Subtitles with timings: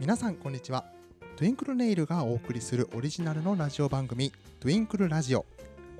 [0.00, 0.86] 皆さんこんにちは。
[1.36, 5.44] トゥインクルネイルがお送りするオリジナルのラジオ番組トゥインクルラジオ。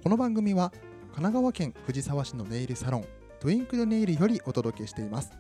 [0.03, 3.05] この番組は神奈川県藤沢市のネイルサロン
[3.41, 5.33] トゥインクルネイルよりお届けしています。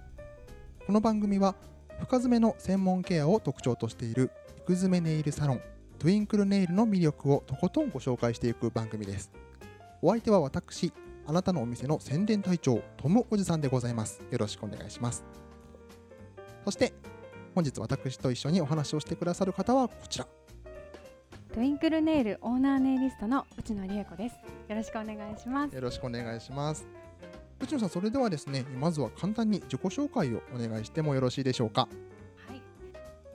[0.86, 1.54] この番組は
[2.00, 5.62] 深爪の専門ケアを特徴としている育爪ネイルサロン
[5.98, 9.32] トゥインクルネイルの魅力をとことんご紹介していく番組です。
[10.02, 10.92] お相手は私
[11.26, 14.20] あなたのお店の宣伝隊長トムおじさんでございます。
[14.30, 15.24] よろしくお願いします。
[16.66, 16.92] そして
[17.60, 20.26] 本日私と一緒にお話をしてくださる方はこちら
[21.52, 24.36] トゥインクルネイルオーナーネイリストの内野理恵子です。
[24.68, 25.74] よろしくお願いします。
[25.74, 26.86] よろしくお願いします
[27.58, 32.62] 内野さんそれではですねまずは簡単に自己紹介をお願いしてもよろしいでしょうかはい、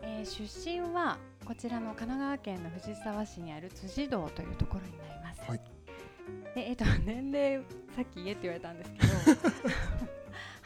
[0.01, 5.41] えー出身はこちらの神奈川県の藤沢市にある辻堂というところになります。
[5.47, 5.61] はい
[6.55, 7.63] でえっ、と年齢
[7.95, 9.39] さっき言えって言われたんですけど、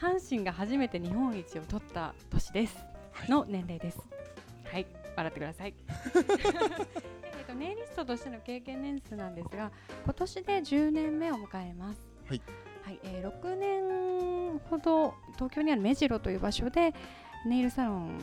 [0.00, 2.89] 阪神が初めて日本一を取った年です。
[3.20, 4.00] はいの年齢です。
[4.64, 5.74] はい、笑ってください。
[7.38, 9.70] えっとネイリストとしての経験年数なんですが、
[10.04, 12.00] 今年で10年目を迎えます。
[12.26, 12.42] はい。
[12.82, 16.94] はい、えー、6年ほど東京にある目白という場所で
[17.46, 18.18] ネイルサロン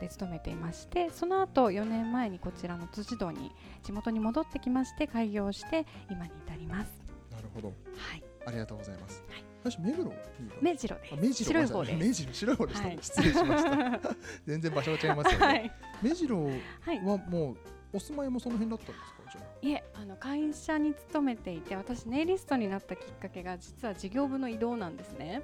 [0.00, 3.50] で勤めていましてその後4年前にこちらの辻堂に
[3.82, 6.92] 地元に戻ってきまして開業して今に至ります。
[7.32, 7.74] なるほどは
[8.16, 10.12] い、ありがとうございます、はい最初目黒に
[10.60, 11.44] 目白で目白。
[11.46, 11.96] 白い方です。
[11.98, 12.98] 目白白い方でした、はい。
[13.00, 14.00] 失礼しました。
[14.46, 17.56] 全然場所が違いますよね、はい、目白はもう
[17.96, 19.18] お住まいもその辺だったんですか？
[19.32, 25.42] じゃいえあの会社に勤めていて私ネイリストになったきっかけが実は事業部の移動なんですね。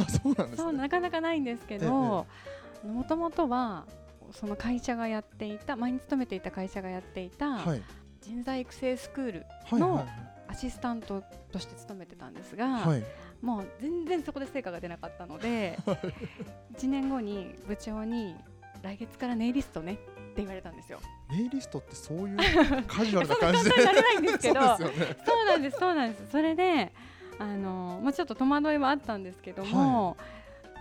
[0.00, 2.26] あそうなんですそうねなかなかないんですけど
[2.84, 3.86] もともとは
[4.32, 7.82] その会社がやっていた前に勤めていた会社がやっていたはい。
[8.20, 10.06] 人材育成スクールはいのはい
[10.54, 13.02] アシスタントとして勤めてたんですが、はい。
[13.42, 15.78] もう全然そこで成果が出なかったので
[16.78, 18.34] 1年後に部長に
[18.80, 20.02] 来月からネイリストねって
[20.36, 21.00] 言われたんですよ。
[21.30, 22.36] ネイリストってそういう
[22.86, 25.16] カジュアルなそんな感じで簡単になれないんですけど そうね。
[25.26, 26.30] そうなんですそうなんです。
[26.30, 26.92] それで
[27.38, 30.16] あの、まあ、ちょっと戸惑いはあったんですけども、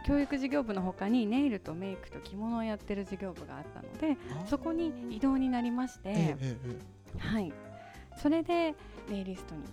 [0.05, 6.57] 教育事業部のほかにネイルとメイクと着物をやってる事業部があったのであそこに異動になりまして、えええ
[7.15, 7.19] え。
[7.19, 7.53] はい、
[8.21, 8.75] それで
[9.09, 9.63] ネイリストに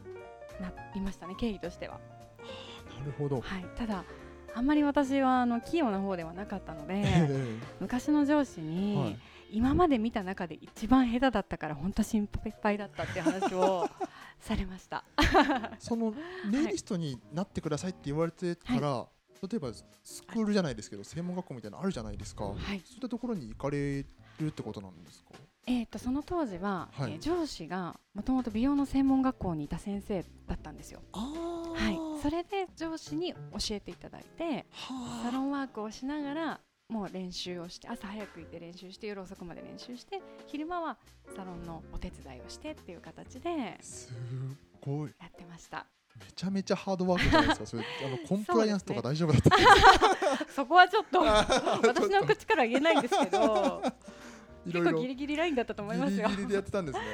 [0.60, 2.00] なりましたね経緯としては。
[2.38, 4.04] えなるほど、はい、ただ
[4.54, 7.58] あんまり私はあの器用な方ではなかったので、 ええ。
[7.80, 9.18] 昔の上司に、はい。
[9.52, 12.28] 今まで見た中で一番下手だったから本当心
[12.62, 13.88] 配だったって話を
[14.38, 15.04] されました。
[15.80, 16.14] その
[16.48, 19.08] ネイリストになってくださいって言われてから、
[19.48, 19.72] 例えば
[20.04, 22.56] スクールじゃないですけど専門学校みたいなのあるじゃないですか、はい。
[22.56, 24.06] そういったところに行かれる
[24.46, 25.30] ってことなんですか？
[25.66, 27.12] えー、とその当時は、はい。
[27.12, 31.00] えー上司がもともと美容の専門学校にいた先生だったんですよ。
[31.12, 31.18] あ
[31.74, 33.38] はい、それで上司に教
[33.70, 34.66] えていただいて
[35.22, 40.98] サロンワークをしながらもう練習をして朝早く行って練習して夜遅くまで練習して昼間は
[41.36, 44.12] サロンのお手伝いをしてっていう形です
[44.80, 45.10] ごい。
[45.20, 45.86] やってました。
[46.18, 47.66] めちゃめちゃハードワークじゃないですか。
[47.66, 53.82] それあの コンプライアンスとかそ大丈夫だったそこはちょっと 私私の口からは言えないんですけど
[54.66, 54.90] いろいろ。
[54.90, 56.28] 結構ギリギリラインだったと思いますよ。
[56.28, 57.04] ギリギリでやってたんですね。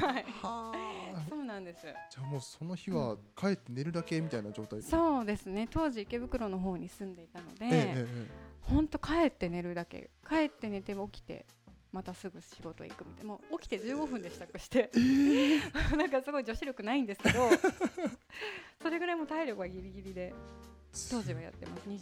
[0.00, 0.72] はい、は
[1.14, 1.20] あ。
[1.28, 1.82] そうなんです。
[1.82, 4.80] じゃあもうその日は帰って寝るだけみたいな状態。
[4.80, 5.68] でそうですね。
[5.70, 8.06] 当時池袋の方に住んでいたので、ええ
[9.00, 10.10] 帰って寝るだけ。
[10.28, 11.46] 帰って寝て起きて。
[11.92, 13.32] またすぐ仕事行くみたいな。
[13.34, 14.90] もう起きて15分で支度して。
[15.94, 17.50] なんかすごい女子力ないんですけど。
[18.80, 20.32] それぐらいもう体力はギリギリで
[21.10, 21.88] 当時はやってます。
[21.88, 22.00] 24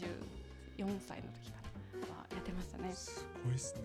[1.07, 1.60] 歳の時から
[2.03, 2.93] はやってましたね。
[2.93, 3.81] すごいですね。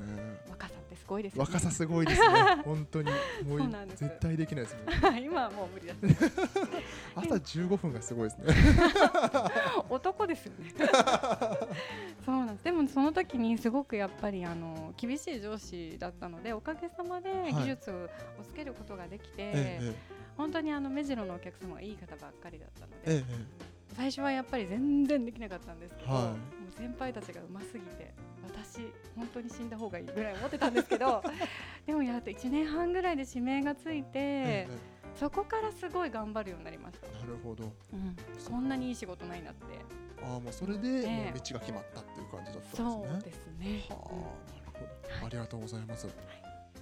[0.50, 1.48] 若さってすごいですよね。
[1.48, 2.28] 若さすごいですね。
[2.66, 3.12] 本当に。
[3.46, 5.18] もう絶対できないですもん。
[5.24, 6.32] 今はもう無理です
[7.16, 8.54] 朝15分がすごいですね。
[9.90, 10.74] 男ですよね。
[12.26, 12.64] そうなんです。
[12.64, 17.54] でもその時にすごくやっぱりあの厳しい上司だったのでおかげさまでい。
[17.54, 18.10] 技術を
[18.44, 23.76] つけることができて、ええ本当にあの目白のお客様がいい方ばっかりだったので、えええ。
[23.96, 28.14] 最初はやっぱり全然できなかったんですけど、はい先輩たちがうますぎて
[28.44, 31.24] 私本当に死んだ方がいいぐらい思ってたんですけど
[31.88, 37.72] でもやっと1年半ぐらいで指名がついて、ええそこからすごい頑張るようになりました、えなるほど。
[37.94, 39.64] うん、こんなにいい仕事ないなって。
[40.22, 41.24] ああもうそれでええ。
[41.26, 43.86] もう道が決まったっていう感じだったんですそねうですね。
[43.90, 45.26] はあ、なるほど、はい。
[45.28, 46.08] ありがとうございます。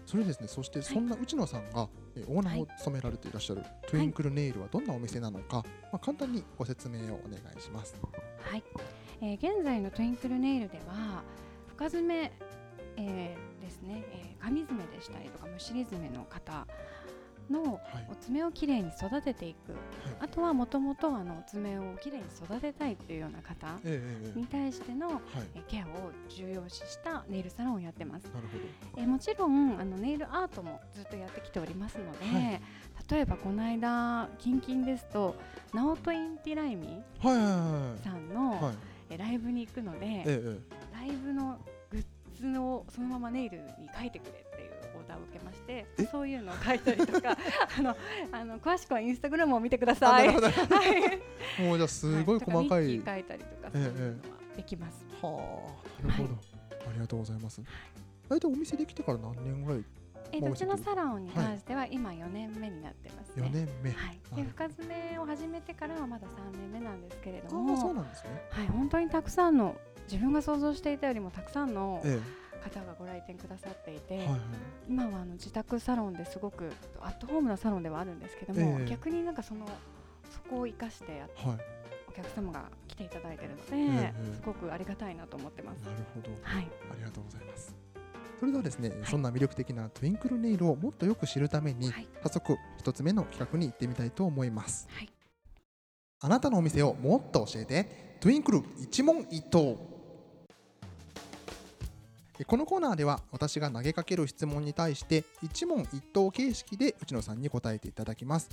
[0.05, 7.95] それですね、そしてそんな内野さんが、えーオーナーを務められていらっしゃる、トゥインクルネイルはどんなお店なのか、まあ、簡単にご説明をお願いします。
[8.39, 8.63] はい、
[9.23, 11.23] えー現在のトゥインクルネイルでは
[11.69, 12.33] 深爪、
[12.97, 16.67] えーですね、えー、紙爪でしたりとかむしり爪の方
[17.49, 18.07] のはい。
[18.09, 19.73] お爪をきれいに育てていく。
[20.19, 23.67] あとはもともとあのお爪をきれいに育てたいっていうような方
[24.35, 25.21] に対しての
[25.53, 28.23] えケアを重要視したネイルサロンをやってます。
[28.33, 28.57] なるほ
[28.97, 29.01] ど。
[29.01, 32.61] えもちろんあのネイルアートもずっとやってきておりますので、はい。
[33.11, 35.35] 例えばこの間近々ですと
[35.73, 38.71] ナオト・インティライミはいはいはさんの、
[39.17, 40.57] ライブに行くので、えええ
[40.93, 41.57] ライブの
[41.91, 42.03] グッ
[42.53, 46.05] ズをそのままネイルに描いてくれっていうオーダーを受けましてえ？
[46.05, 47.37] そういうのを描いたりとか
[47.77, 47.97] あの
[48.31, 50.47] あの詳しくはインスタグラムを見てくだあさないるほど。
[50.47, 50.53] は
[50.87, 51.61] い。
[51.61, 54.15] もうじゃあすごい細かいはとかミッキー描いたりとかそういうのは
[54.55, 55.05] できます。
[55.21, 55.69] は
[56.03, 56.37] あなるほど。
[56.89, 57.61] ありがとうございます。
[58.29, 59.83] 大体お店できてから何年ぐらい
[60.33, 63.47] えまあうちのサロンに関しては今4年目になってますね。
[63.47, 63.91] 4年目。
[63.91, 68.29] はい、で深爪を始めてからはまだ3年目なんですけれどああそうも、なんですね。
[68.49, 69.75] はい、本当にたくさんの
[70.11, 72.19] 自分が想像していたよりもたくさんのえ
[72.63, 74.39] 方がご来店くださっていて、えはいはい。
[74.89, 78.85] 今はあの自宅サロンですごくアットホームなサロンではあるんですけども、ええ。
[78.89, 79.67] 逆になんかその
[80.31, 81.57] そこを生かしてやはい。
[82.09, 84.35] お客様が来ていただいているので、ええ。
[84.35, 85.81] すごくありがたいなと思ってます。
[85.83, 86.29] なるほど。
[86.41, 87.82] はい、ありがとうございます
[88.43, 92.07] それではですね、そんな魅力的なトゥインクルネイルをもっとよく知るために、はい。
[92.23, 94.85] 早速一つ目の企画に行ってみたいと思います。
[94.91, 95.09] はい、
[96.19, 98.17] あなたのお店をもっと教えて。
[98.19, 99.77] トゥインクル一問一答。
[102.37, 108.49] えこのコーナーでは私が投げかける質問に対して一問一答形式で内野さんに答えていただきます。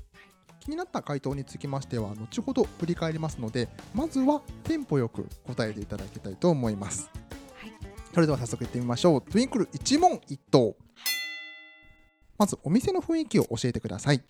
[0.60, 7.10] 気になった回答につきましては後ほど振り返りますのでまずはテンポよく答えていただきたいと思います。
[7.12, 7.29] はい、
[8.12, 9.22] それでは早速いってみましょう。
[9.22, 10.74] トゥインクル一問一答。
[12.38, 14.22] まずお店の雰囲気を教えてください。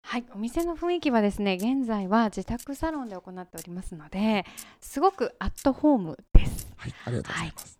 [0.00, 4.46] はい、お店の雰囲気はですね現在は自宅サロンで行っておりますので
[4.80, 6.66] すごくアットホームです。
[6.76, 7.78] はいありがとうございます、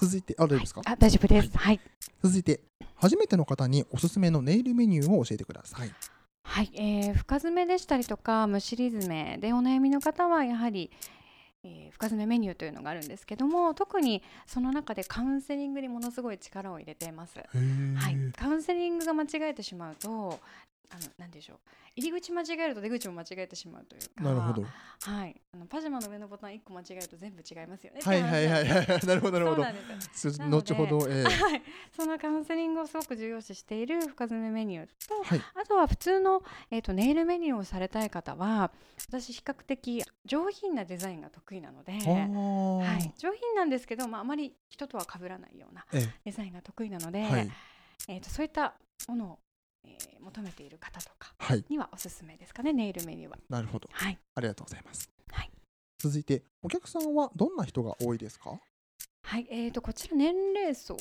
[0.00, 1.58] 続いてあ大丈夫ですか、あ大丈夫です。
[1.58, 1.80] はい、
[2.22, 2.60] 続いて
[2.94, 5.90] 初めての方におすすめのネイルメニューを教えてください。
[6.44, 10.90] はい、えー深爪でしたりとかむしり爪でお悩みの方はやはり、
[11.64, 17.38] えー深爪メニューというのがあるんですけども特にその中でカウンセリングにものすごい力を入れています。
[17.38, 20.40] はい、カウンセリングが間違えてしまうと
[20.94, 21.58] あのなんでしょう。
[21.96, 24.22] 入り口間違えると出口も間違えてしまうというか。
[24.22, 24.62] なるほど。
[24.62, 28.00] はい、あのパジャマの上のボタン1個間違えると全部違いますよね。
[28.02, 28.86] はいはいはいはい。
[29.06, 29.62] なるほどなるほど。
[29.62, 31.62] 後ほど、えーはい、
[31.96, 35.40] そのカウンセリングをすごく重要視している深爪メニューと、はい。
[35.54, 38.70] あとは普通の、えー、とネイルメニューをされたい方は
[39.08, 47.50] 私比較的上品なデザインが得意なので、はい、上品なんですけど、まあ、あまり人とは被らないようなえデザインが得意なので、えはい。
[48.08, 48.74] えー、とそういった
[49.08, 49.38] ものを、
[49.84, 51.64] えー求めている方とかはい。
[51.68, 53.36] にはおすすめですかねネイルメニューは。
[53.48, 53.88] なるほど。
[53.92, 55.50] はい、ありがとうございます、はい。
[55.98, 58.58] 続いてお客さんはどんな人が多いですか？
[59.24, 60.96] はいえー、とこちら年齢層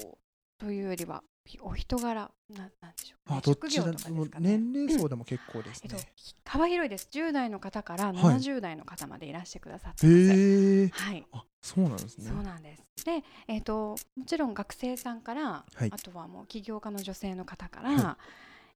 [0.60, 1.24] というよりは
[1.62, 3.30] お人柄ななんでしょう。
[3.30, 4.58] かね、あどっちで職業とかですかね。
[4.58, 6.04] 年齢層でも結構ですえっとね、、
[6.46, 7.08] 幅広いです。
[7.12, 8.16] 10代の方からはい。
[8.16, 10.30] 70代の方までいらしてくださってます。
[10.32, 12.26] へえはい、あそうなんですね。
[12.30, 13.06] そうなんです。
[13.06, 15.90] で、えっ、ともちろん学生さんから、はい。
[15.92, 18.18] あとはもう起業家の女性の方から、は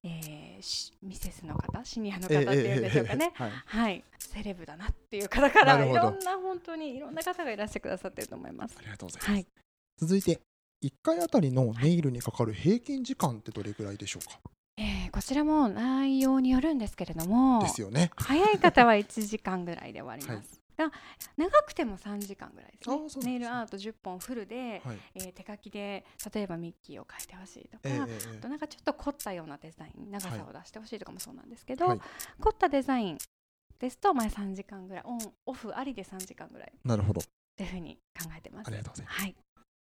[0.06, 3.34] えーしミセスの方、シニアの方っていうんでしょうかね。
[3.40, 3.82] ええええええはい。
[3.84, 8.76] はい、セレブだなっていう方からいろんな本当にいろんな方がいらしてくださってると思います。
[8.78, 8.82] あ。
[8.82, 9.48] りがとうございます、はい、
[10.00, 10.40] 続いて
[10.86, 14.40] 1回あたりのネイルにかかる平均時間ってどれぐらいでしょうか？
[14.78, 18.12] えーこちらも内容によるんですけれども、ですよね。
[18.18, 20.50] 早い方は1時間ぐらいで終わります。
[20.50, 23.26] が 長くても3時間ぐらいですね。
[23.26, 23.32] ね。
[23.32, 25.00] ネイルアート10本フルで、はい。
[25.16, 32.00] えー手書きで例えばミッキーを描いてほしいとか、ええええあとなんかちょっと凝ったようなデザイン長さを出してほしいとかもそうなんですけど、はい。
[32.40, 33.18] 凝ったデザイン
[33.80, 37.22] ですと、まあ、3時間ぐらいオンオフありで3時間ぐらいなるほど。
[37.58, 38.68] というふうに考えてます。
[38.68, 39.22] ありがとうございます。
[39.22, 39.36] はい、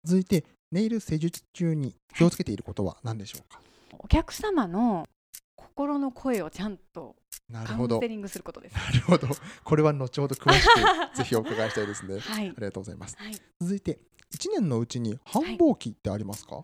[0.03, 3.60] 続いてネイル施術中に気をつけていることは何でしょうか、
[3.98, 5.08] お客様の
[5.55, 7.18] 心の声をちゃんとカ
[7.50, 7.95] なるほど。
[7.95, 8.75] ウンセリングすることです。
[8.75, 9.27] なるほど。
[9.63, 10.77] これは後ほど詳しく
[11.17, 12.15] ぜひお伺いしたいですね。
[12.15, 12.50] あはい。
[12.50, 13.15] りがとうございます。
[13.17, 13.33] はい。
[13.59, 14.00] 続いて
[14.36, 16.62] 1年のうちに繁忙期ってありますか、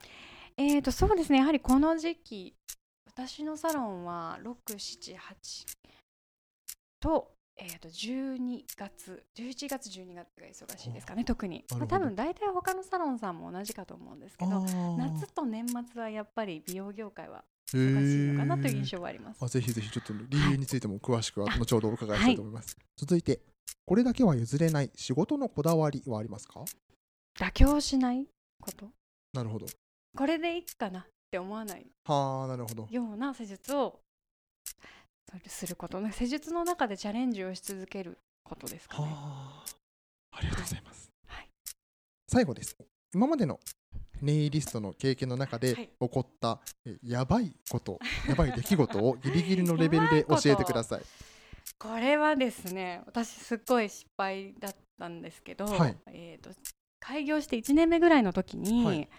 [0.58, 1.40] えー、とそうですね。
[1.40, 2.56] やはりこの時期
[3.08, 5.18] 私のサロンは678
[7.00, 14.98] と,、えー、と12月11月12月が忙しいですかね特に、まあ、多分大体他のサロンさんも同じかと思うんですけどー。
[14.98, 17.42] 夏と年末はやっぱり美容業界はへ
[17.74, 19.44] 忙しいのかなというー印象はあります。
[19.44, 23.42] あぜひぜひちょっと理由についても詳しくは後ほどお伺いしたいと思います、続いて
[23.86, 26.64] これだけは譲れない仕事のこだわりはありますか？
[27.40, 28.26] 妥協しない
[28.62, 28.90] こと？
[29.34, 29.66] なるほど。
[30.16, 31.86] これでいいかなって思わない？
[32.06, 32.88] はあなるほど。
[32.90, 34.00] ような施術を
[35.48, 36.00] すること？
[36.00, 39.04] ね施術の中でチャレンジをし続けることですかね。
[39.06, 39.66] はあ。
[40.38, 41.50] ありがとうございます、はい。
[42.28, 42.76] 最後です。
[43.14, 43.60] 今までの
[44.22, 45.90] ネイリストの経験の中ではい。
[46.00, 51.02] 起こった、えやばいこと やばい出来事をギリギリのレベルで教えてください。
[51.78, 55.98] これはですね私すっごい失敗だったんですけど、はい。
[56.08, 56.50] えー、と
[57.00, 59.10] 開業して1年目ぐらいの時に、はい。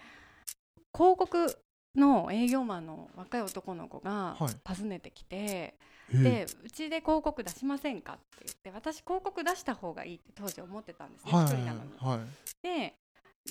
[0.93, 1.57] 広告
[1.95, 4.75] の営業マンの若い男の子がはい。
[4.75, 5.75] 訪ねてきて、
[6.13, 6.23] え。
[6.23, 11.45] でうちで広告出しませんかって言って私広告出した方がいいって当時思ってたんですね、はい。
[11.45, 11.91] 一人なのに。
[11.99, 12.19] はい。
[12.63, 12.95] で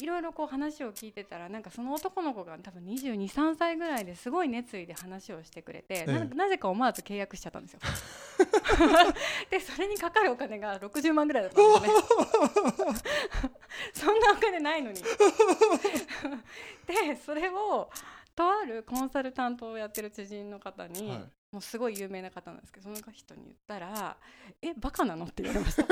[0.01, 7.81] いろいろこう話を聞いてたらなんかその男の子が多分223歳ぐらいですごい熱意で話をしてくれて、ええななぜか思わず契約しちゃったんですよ。
[9.51, 13.01] でそれにかかるお金が60万ぐらいだったんですよね。
[13.95, 15.03] そんなお金ないのに。
[16.87, 17.91] でそれを
[18.35, 21.25] とあるコンサルタントをやってる知人の方に、はい
[21.57, 24.15] もうすごい有名な方なんですけどその人に言ったら
[24.61, 25.85] 「えバカなの?」って言われました。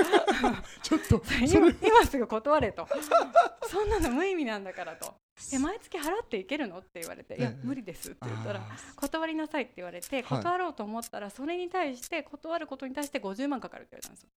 [0.83, 2.87] ちょっと 今今すぐ断れと
[3.67, 5.15] そんなの無意味なんだからと。
[5.55, 6.79] え毎月払っていけるの？
[6.79, 7.61] って言われていやええ。
[7.65, 14.29] 無理ですって言ったらあ断りなさいって言われてはい断ろうと思ったらそれに対して断ることに対して50万かかるって言われたんですよ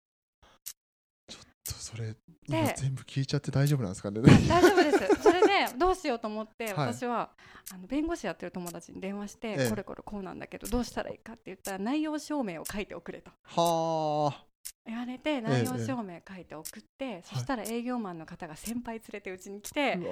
[1.74, 2.14] ーそれ
[2.48, 4.20] 全部聞いちゃって大丈夫なんですかね？
[4.20, 5.22] 大丈夫です。
[5.22, 6.94] それでどうしようと思ってはい。
[6.94, 7.30] 私は
[7.72, 9.68] あの弁護士やってる友達に電話してええ。
[9.68, 13.30] これこれこうなんだけどどうしたらいいかって言ったら内容証明を書いておくれと。
[13.44, 14.44] はあ。
[14.86, 20.08] 言われて内容証明書いて送ってそしたら営業マンの方が先輩連れてうちに来てう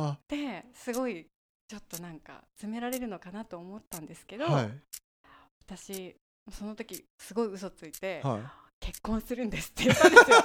[0.00, 1.26] わですごい
[1.68, 4.70] ちょっとなんか詰められるのかなと思ったんですけど、ーはい。
[5.66, 6.16] 私
[6.50, 10.36] その時すごい嘘ついて、はい結婚するんですって言ったんですよ。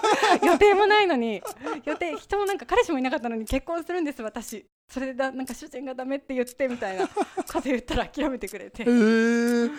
[0.51, 1.41] 予定もないのに。
[1.85, 4.65] 予定人もなんか彼氏もいなかったのに結婚するんです私。
[4.89, 7.13] それでだなんか主人がダメって言ってみたいなこ
[7.53, 8.83] と言ったら諦めてくれて。
[8.83, 9.71] えー、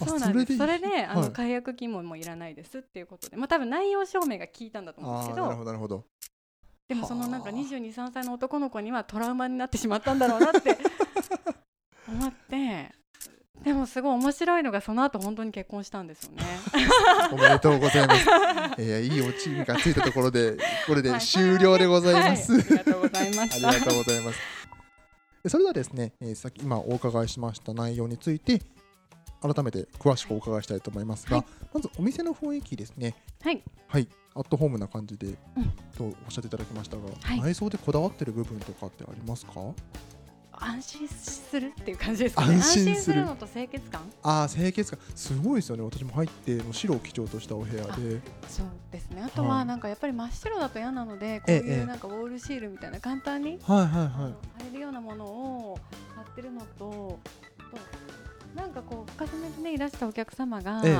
[0.00, 0.56] あそうなんです。
[0.56, 1.32] それであの、はい。
[1.32, 6.04] 解約金ももういらないですっていうことでまあ多分内容証明が効いたんだと思うんですけあーなるほどどなるほど。
[6.88, 10.78] でもそのなんかはあ223歳の男の子にはトラウマになってしまったんだろうなって
[12.08, 12.92] 思って
[13.64, 16.44] でもすごい面白いのがその後本当に結婚したんですよね。
[17.32, 18.26] おめでとうございます。
[18.78, 22.52] えー、いいオチがついたところで、これではい終了でございます。
[22.52, 23.60] はいありがとうございまあり。
[23.60, 24.38] がとうございます。
[25.44, 28.60] えそれではですね、えー、さっき今お伺いしました内容について
[29.42, 33.14] 改めて詳しくお伺いしたいと思いますが、はいまずお店の雰囲気ですね。
[33.42, 33.62] はい。
[33.88, 34.08] はい。
[34.34, 39.52] アットホームな感じで、うんとおっしゃっていただきましたが、はい内装でこだわってる部分とかってありますか？
[40.58, 42.54] 安心するっていう感じですかね。
[42.54, 44.00] 安安心心するのと清潔感？
[44.22, 45.82] ああ清潔感すごいですよね。
[45.82, 49.22] 私も入って白を基調としたお部屋で、そうですね。
[49.22, 54.08] あとははいなんかやっぱり真っ白だと嫌なので、こうええええいうなんかウォールシールみたいな簡単にはいはいはい。
[54.62, 55.78] 貼れるようなものを
[56.14, 57.18] 貼ってるのと、
[58.54, 60.94] なんかこう深爪でねいらしたお客様が、えええ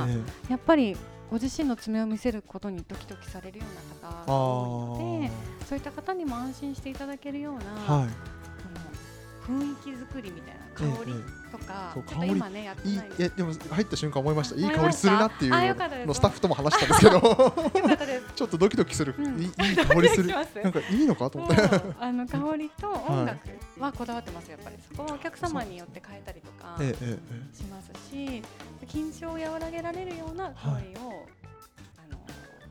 [0.49, 0.95] えやっぱり
[1.29, 3.65] ご自身の爪を見せることにドキドキされるよ
[3.99, 5.31] うな方が多いので、
[5.65, 7.55] そういった方にも安心していただけるよう
[7.87, 8.09] な、はい。
[9.47, 14.55] 雰囲気作りみたいな香りええとか、ちょっと今ねやっていいないいやでも入った瞬間思いました。
[14.55, 16.05] いい香りするなっていう。
[16.05, 17.21] のをスタッフとも話したんですけど。
[18.35, 19.39] ちょっとドキドキする、うん。
[19.39, 20.27] いいいい香りする。
[20.35, 21.55] なんかいいのかと思って。
[21.99, 23.39] あの香りと音楽
[23.79, 24.75] はこだわってますやっぱり。
[24.89, 26.77] そこはお客様によって変えたりとか
[27.53, 28.43] しますし
[28.87, 31.27] 緊張を和らげられるような香りを、
[31.97, 32.19] あの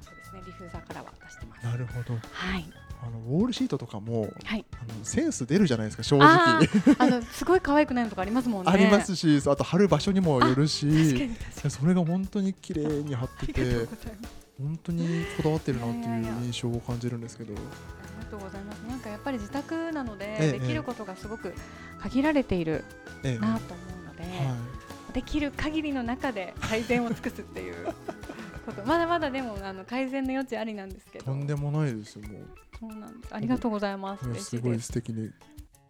[0.01, 1.61] そうですねディフューザーからは出してます。
[1.65, 2.15] えなるほど。
[2.15, 4.65] はいあのウォールシートとかもはい。
[4.73, 6.67] あのセンス出るじゃないですか正あ直。
[6.67, 8.73] ーあの すごい可愛くないのとかありますもんね。
[8.73, 11.31] ありますし、あと貼る場所にもよるし。
[11.69, 13.87] それが本当に綺麗に貼ってて。
[14.59, 17.55] 本当にこだわってるなっていうや印象を感じるんですけど。
[17.55, 18.79] ありがとうございます。
[18.89, 21.55] なんかやっぱり自宅なので、ええできることがすごく
[22.01, 22.85] 限られている
[23.23, 24.57] ええなと思うので、は
[25.13, 27.75] できる限りの中で改善を尽くすっていう
[28.67, 28.85] こと。
[28.87, 31.21] まだまだでもあの改善の余地ありなんですけい。
[31.21, 31.27] ど。
[31.27, 32.47] とんでもないですよもう。
[32.79, 33.35] そうなんです。
[33.35, 34.45] ありがとうございます。
[34.45, 34.81] すごい。
[34.81, 35.31] 素敵に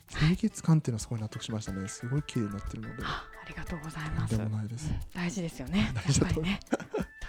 [0.08, 1.88] 清潔感っていうのはすごい納得しましたね。
[1.88, 3.02] すごい綺麗になってるので。
[3.04, 4.38] あありがとうございとんます。
[4.38, 4.88] でもないです。
[4.88, 5.92] うん大事ですよね。
[5.94, 6.60] やっぱりね。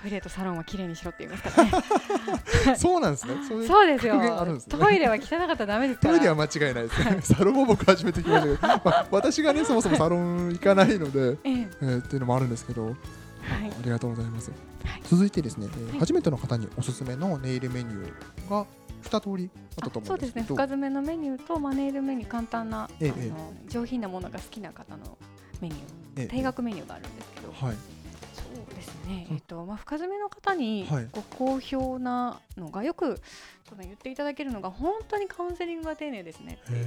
[0.01, 2.77] トイレとサロンは綺麗にしろって言いますからね。
[2.77, 3.34] そうなんですね。
[3.48, 4.13] そうですよ
[4.70, 6.13] トイレは汚かったらダメですから。
[6.13, 7.22] トイレは間違いないですね。
[7.24, 12.96] サロンも僕初めて聞きましたけど、まあ、私がねそもそもサロン行かないので、えええーっていうのもあるんですけど、
[13.58, 13.72] はい。
[13.72, 14.52] ありがとうございます。
[14.52, 15.02] はい。
[15.04, 16.00] 続いてですね、えーはい。
[16.00, 18.66] 初めての方におすすめのネイルメニューが
[19.04, 23.32] 2通りあったとあそうですね思うんですけど、深爪のメニューとマネールメニュー簡単な、ええ
[23.70, 25.18] 上品なものが好きな方の
[25.62, 25.78] メニュ
[26.18, 27.82] えー定額メニューがあるんですけど、はい、そう
[28.77, 29.36] ですね、うん。
[29.36, 31.07] えっとまあ、深爪の方にはい。
[31.12, 33.19] ご好評なのが、よく
[33.67, 36.86] その言っていただけるのが本当にカウンセリングが丁寧ですねってへいう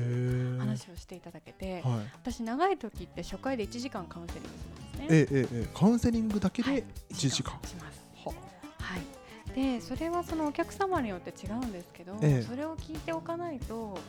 [0.57, 0.59] ー。
[0.59, 5.07] 話をしていただけて、はい、私長い時って初回で1時間カウンセリングするんですね。
[5.11, 6.77] えええええカウンセリングだけはい。
[6.77, 7.59] で1時間。
[7.67, 8.01] します。
[8.25, 8.33] は
[8.79, 12.43] はい、でそれはそのお客様によって違うんですけど、ええ。
[12.43, 14.01] それを聞いておかないとこ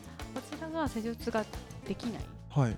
[0.55, 1.43] ちらが施術が
[1.87, 2.23] できない。
[2.49, 2.77] はい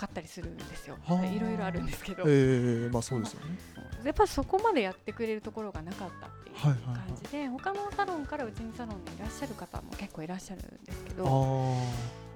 [0.00, 0.96] かったりするんですよ。
[1.04, 1.26] はあ。
[1.26, 3.58] いろいろあるんですけど、ええまあそうですよね。
[4.04, 7.08] やっぱそこまでやってくれるところがなかったっていうはいはいはい。
[7.08, 11.24] 感じで、他のサロンからうちにサロンにいらっしゃる方も結構いらっしゃるんですけあど。
[11.26, 11.28] あ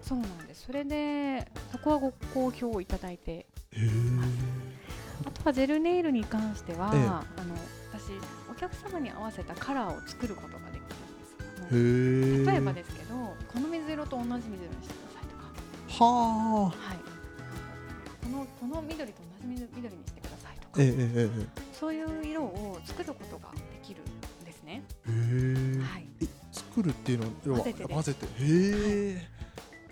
[0.02, 0.66] そうなんです。
[0.66, 3.47] それでそこはご好評いただいて。
[5.26, 7.00] あとはジェルネイルに関しては、ええ。
[7.06, 7.12] あ
[7.44, 7.54] の
[7.92, 8.11] 私
[8.50, 10.78] お客様に合わせたカラーを作ることがで
[11.71, 16.04] きるんです例えばですけどこの水色と同じ水色にしてくださいとか。
[16.04, 16.64] はあ。
[16.66, 17.03] はい
[18.25, 20.83] このこの緑と同じ緑緑にしてくださいとか。
[20.83, 24.83] ええええそういう色を作ることができるんですね。
[25.07, 25.83] ええへえ。
[25.83, 26.07] はい、
[26.50, 28.26] 作るっていうのは要は混ぜて混ぜて。
[28.26, 29.28] へえ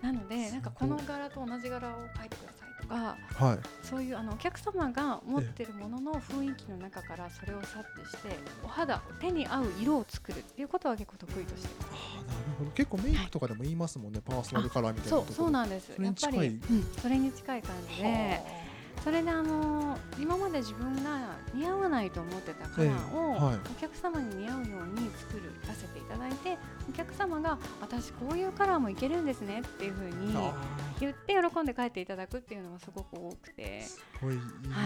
[0.02, 3.16] なのでなんかこのす柄と同じ柄を描いてくださいとか
[3.46, 3.58] はい。
[3.82, 11.90] そういうあのお客様が持ってるものの雰囲気の中からそれを察知してお肌手に合う色を作るっていうことは結構得意としてます。
[11.92, 12.70] ああなるほど。
[12.72, 15.90] 結構メイクとかでも言いますもんね、パーソナルカラーみたいなそうそうなんです。
[15.90, 16.62] やっぱり、うん、
[17.00, 17.62] それに近い。
[17.62, 18.61] 感じでは
[19.02, 26.56] それであの今まで自分が似合わないと思ってたカラーを、お客様に似合うように作る出せていただいて
[26.88, 30.54] お客様が私こういうカラーもいけるんですねっていうふうにあ
[31.02, 33.80] 言って喜んで帰っていただくっていうのがすごく多くて。
[33.80, 34.38] ーすごいい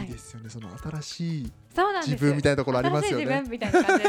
[0.05, 1.53] いですよね、その新しい
[2.07, 3.25] 自分みたいなところありますよね。
[3.27, 4.05] 新しい自分みたいな感じ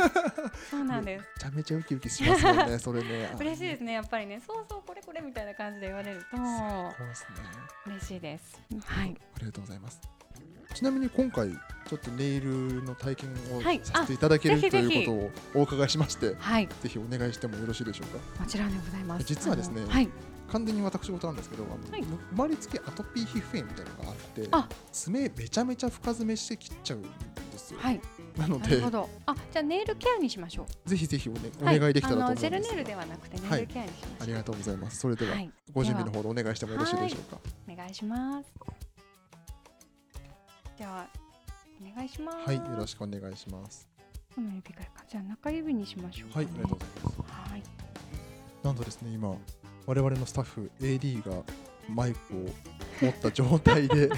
[0.71, 1.21] そうなんです。
[1.21, 3.35] めちゃめちゃウキウキしますもんね それね。
[3.39, 4.41] 嬉しいですねやっぱりね。
[4.45, 6.37] そうそうこれこれみたいな感じで言われると。
[6.37, 7.27] そうですね。
[7.87, 8.59] 嬉しいです。
[8.85, 9.15] はい。
[9.35, 9.99] ありがとうございます。
[10.73, 13.81] ちなみに今回ちょっとネイルの体験をはい。
[13.83, 14.87] させていただける、あぜひぜひ。
[14.89, 16.67] ということをお伺いしましてはい。
[16.81, 18.43] ぜひお願いしてもよろしいでしょうか？
[18.43, 19.25] もちろんでございます。
[19.25, 20.09] 実はですねはい
[20.51, 22.03] 完全に私事なんですけどはい。
[22.03, 24.69] 生まれつきアトピー皮膚炎みたいなのがあってあ。
[24.91, 27.09] 爪めちゃめちゃ深爪して切っちゃうんで
[27.57, 28.01] すよ、はい。
[28.37, 28.69] なので。
[28.69, 29.09] なるほど。
[29.25, 30.89] あじゃあネイルケアにしましょう。
[30.89, 34.23] ぜひぜひお,、ね、おは願いできたらと思うんあのジェルですネイルではなくてネはいイルケアにしましょう。
[34.23, 34.97] ありがとうございます。
[34.99, 35.51] それでは、はい。
[35.73, 37.39] ご準備のほどお願いしてもよろしいでしょうか。
[37.71, 38.53] お願いします
[40.77, 41.07] では
[41.81, 42.37] お願いします。
[42.45, 43.87] はい、よろしくお願いします。
[44.33, 45.03] この指からか。
[45.09, 46.53] じゃあ中指にしましょうか、ね、はい。
[46.53, 47.51] ありがとうございます。
[47.51, 47.63] はい。
[48.63, 49.35] なんとですね今
[49.87, 51.43] 我々のスタッフ AD が
[51.89, 52.39] マイクを
[53.01, 54.09] 持った状態で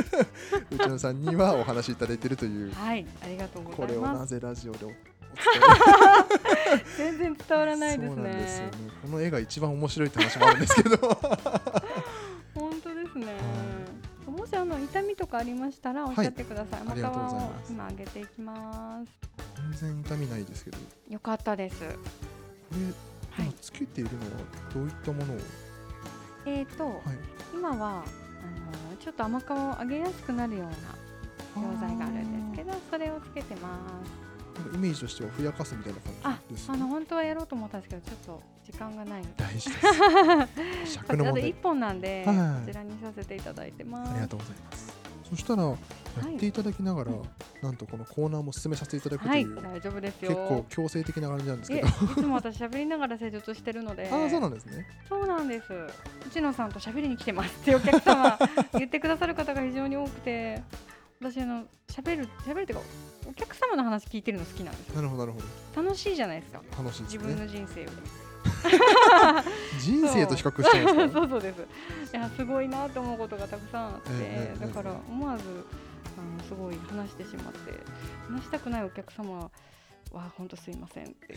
[0.74, 4.20] 内野さんにはお話しいただいているというはいありがとうごこれをざいます。
[4.20, 4.98] なぜラジオでおお伝
[6.96, 8.70] 全然伝わらえないですそうなんですよね。
[8.70, 8.72] ね
[9.02, 10.96] この絵が一番面白いって話もあるんですけど。
[12.54, 13.26] 本当ですね。
[14.26, 19.12] もしあの痛みとかありましたらおっしゃってください、ありがとうございをます今上げていきます。
[19.78, 20.78] 全然痛みないですけど。
[20.78, 21.80] こよかったです。
[21.82, 21.96] れ、はい
[22.72, 23.11] 今
[23.62, 24.26] つけているのは
[24.74, 25.36] どういったものを？
[26.44, 26.94] えーと、はい。
[27.54, 28.02] 今はあの
[29.00, 34.22] ちょっと甘皮を上げやすくなるような溶剤があるんですけどそれをつけてます。
[34.74, 39.44] イメージとしてはふやかすみたいなあ感じですあの本当はやろうと思ったんですけどちょっと時間がないので。
[39.44, 39.76] 大事で
[40.86, 40.92] す。
[40.94, 41.44] 尺の問題。
[41.54, 42.66] 1本なんで、はい。
[42.66, 44.10] こちらにさせていただいてます。
[44.10, 45.01] ありがとうございます
[45.32, 45.74] そしたらや
[46.28, 47.22] っていただきながら、うん。
[47.62, 49.40] なんとこのコーナーも進めさせていただくとはい。
[49.42, 50.30] いう、大丈夫ですよ。
[50.30, 51.88] 結構強制的な感じなんですえけど。
[51.88, 54.08] いつも私喋りながら施術してるので。
[54.12, 54.86] ああそうなんですね。
[55.08, 55.72] そうなんです。
[56.28, 58.38] 内野さんと喋りに来てますってお客様
[58.74, 60.62] 言ってくださる方が非常に多くて。
[61.20, 62.84] 私あの喋る喋るっていうか
[63.28, 64.96] お客様の話聞いてるの好きなんですよ。
[64.96, 65.38] なるほどなるほ
[65.76, 65.82] ど。
[65.84, 66.60] 楽しいじゃないですか。
[66.76, 67.92] 楽しいです自分ねの人生より
[69.80, 71.60] 人生と比較しちゃうんですか そうそうです。
[72.12, 75.44] いやすごいなと思うことがたくさんあって、ええええだから思わず
[76.18, 77.72] あのすごい話してしまって
[78.28, 79.50] 話したくないお客様
[80.12, 81.36] は本当すいませんって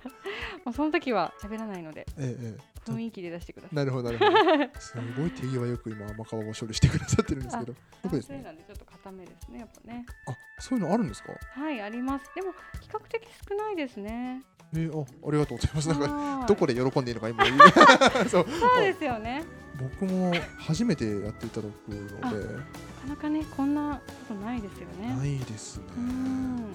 [0.74, 2.06] その時は喋らないので。
[2.18, 3.76] ええええ雰囲気で出してください。
[3.76, 4.24] なるほどなるほ
[4.58, 4.80] ど。
[4.80, 7.74] すごい手際よく今甘皮を処理してくださってるんですけど。
[8.02, 10.06] 僕ですねなんでちょっと固めですねやっぱね。
[10.26, 11.32] あそういうのあるんですか？
[11.60, 12.30] はいあります。
[12.34, 14.42] でも比較的少ないですね。
[14.74, 15.88] えー、あありがとうございます。
[15.88, 16.46] なんかはい。
[16.46, 17.44] どこで喜んでいいのか今。
[18.28, 18.46] そう。
[18.48, 19.44] そうですよね。
[19.78, 22.20] 僕も初めてやっていただくので。
[22.20, 22.64] なか
[23.08, 25.14] なかねこんなことないですよね。
[25.16, 25.84] ないですね。
[25.96, 26.72] うん。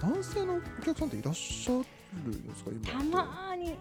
[0.00, 1.72] 男性のお客さんっていらっしゃ
[2.24, 3.76] るんですか今たまーに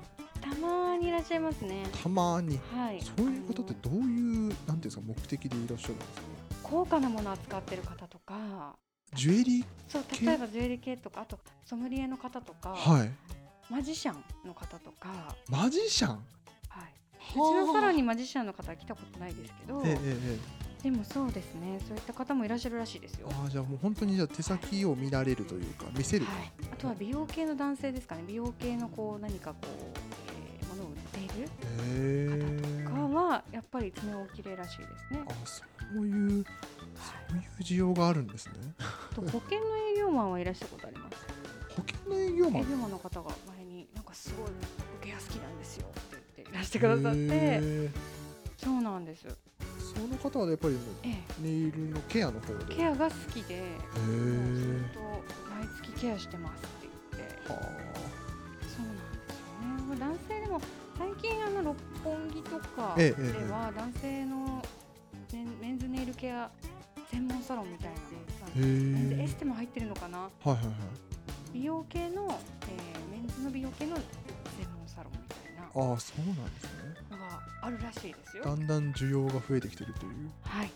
[0.49, 1.83] たまーにいらっしゃいますね。
[2.03, 2.60] たまに？
[2.73, 3.01] はい。
[3.01, 6.21] そういう方ってどういうなんていうんですか目的でいらっしゃるんですか？
[6.63, 8.75] 高価なものを扱ってる方とか。
[9.15, 13.12] ジュエリーそう系例えばジュエリー系とかあとソムリエの方とか、はい。
[13.69, 16.10] マジシャンの方とか、マジシャン？
[16.12, 16.19] はい、
[17.17, 21.79] はうちのサロンにマジシャンの方は来たことないですけど、ええええでもそうですね。
[21.88, 23.27] そういった方もいらっしゃるらしいですよ。
[23.31, 29.65] ああじゃあもう本当にじゃあ手先を見られるというか見せると、はい、あとは美容系の男性ですかね美容系のこう何かこう、
[31.38, 31.50] るへ
[32.84, 35.23] え方はやっぱり爪お綺麗らしいですね。
[35.28, 35.63] あそ
[36.00, 41.17] ういうそういう需要があるんですねあと保険の営業マンはいらっしゃることあります。
[41.76, 42.63] 保険の営業マン？
[42.63, 44.56] 営業マンの方が前になんかすごい受
[45.04, 46.00] けや好きなんですよって
[46.36, 47.19] 言っていらしてくださって。
[47.21, 47.89] へ
[48.58, 49.26] そうなんです。
[49.28, 52.73] その方はやっぱりえネイルのケアの方で？
[52.73, 55.00] え、ケアが好きで、へもうえずっと
[55.50, 57.54] 毎月ケアしてますって言って。
[57.54, 59.67] はそうなんですよね。
[59.88, 60.60] まあ男性でも
[60.97, 64.62] 最近あの六本木とかえでは男性の
[65.33, 66.49] メンメンズネイルケア
[67.12, 67.95] 専門サロンみたいな
[68.55, 70.19] メンズエえステも入ってるのかな？
[70.19, 70.65] はいはいはい
[71.53, 72.23] 美容系の、
[72.63, 74.03] えーメンズの美容系の専
[74.77, 76.69] 門サロンみたいなああそうなんですね
[77.12, 78.43] のがあるらしいですよ。
[78.43, 80.71] だんだん需要が増えてきてるというはい。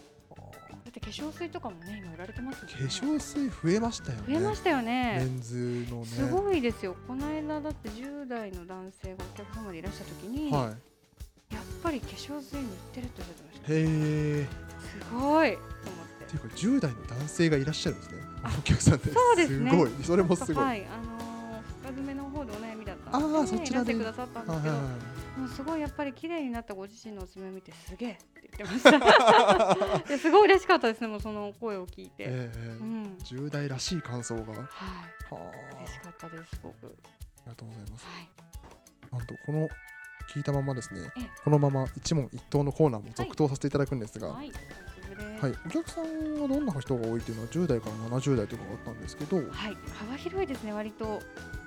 [0.91, 2.71] って化粧水とかもね今売られてますね。
[2.73, 4.23] ー化粧水増えましたよね。
[4.27, 5.23] 増えましたよメね。
[5.23, 6.05] ンズのね。
[6.05, 6.95] すごいですよ。
[7.07, 10.75] この間だって10代の男性がお客様でいらっしゃった時に、は
[11.51, 13.73] やっぱり化粧水塗ってるっておっしゃってました。
[13.73, 13.79] いへ
[14.41, 14.47] え。
[14.81, 15.57] すごいっ
[16.27, 16.35] て。
[16.35, 18.21] いうか10代の男性がいらっしゃるんですね。
[18.43, 19.71] あお客さんでそうですね。
[19.75, 19.89] ごい。
[20.03, 23.93] それもすごい、はい、あのー、深爪の方でお悩みだったあんでーそちらで。
[23.93, 24.97] くださったんですけど、はいはいは
[25.37, 25.39] い。
[25.39, 28.17] もうすごいやっぱり綺麗になったご自身のお爪を見てすげえ
[28.57, 29.99] 言ってました。
[30.07, 32.23] ですごい嬉しかったですね、もうその声を聞いて。
[32.25, 34.41] ええうん、10代らしい感想が。
[34.41, 34.67] ははい、
[35.31, 35.35] あ。
[35.81, 36.75] 嬉しかったです、すごく。
[36.85, 38.05] ありがとうございます。
[38.05, 39.69] はい、なんとこの
[40.33, 41.11] 聞いたままですね。
[41.17, 41.29] ええ。
[41.43, 44.51] このまま一問一答のコーナーも続投させていただくんですが、はい。
[45.41, 46.05] はい、お客さん
[46.39, 51.19] はどんな人が多いというのは10代から70代とかがあったんですけど、まはい、幅広いですね、割と。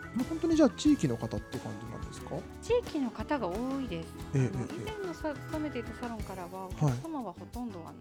[0.03, 2.37] あ本当にじゃあ地域の方って感じなんですか？
[2.62, 4.07] 地域の方が多いです。
[4.35, 7.92] ええ以前のさ勤めていたサロンからは、お客様はほとんどあのあ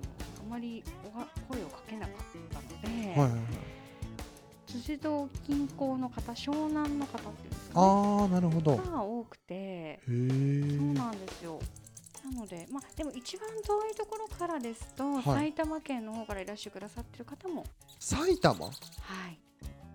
[0.50, 2.16] まりおは声をかけなかっ
[2.52, 3.40] たので、はいはいはい。
[4.68, 7.86] 辻堂近郊の方、湘南の方っていうんですかね。
[7.86, 8.76] ああなるほど。
[8.78, 10.24] が多くて、へそうえ
[10.94, 11.60] なんですよ。
[12.24, 15.24] なので、まあ、でも一番遠いところからですと、はい。
[15.24, 17.66] 埼玉県の方からいらしてくださってる方も、
[18.00, 18.66] 埼玉？
[18.66, 19.38] はい、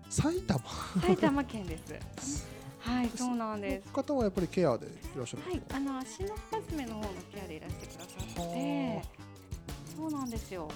[0.09, 0.59] 埼玉
[1.01, 1.77] 埼玉県で
[2.17, 2.47] す。
[2.79, 3.91] はい、 そうなんです。
[3.93, 9.01] 方はやっぱりケアでいらっしゃるんはいです、か、あの足の深爪の方のケアでいらしてくださっては、
[9.99, 10.67] そうなんですよ。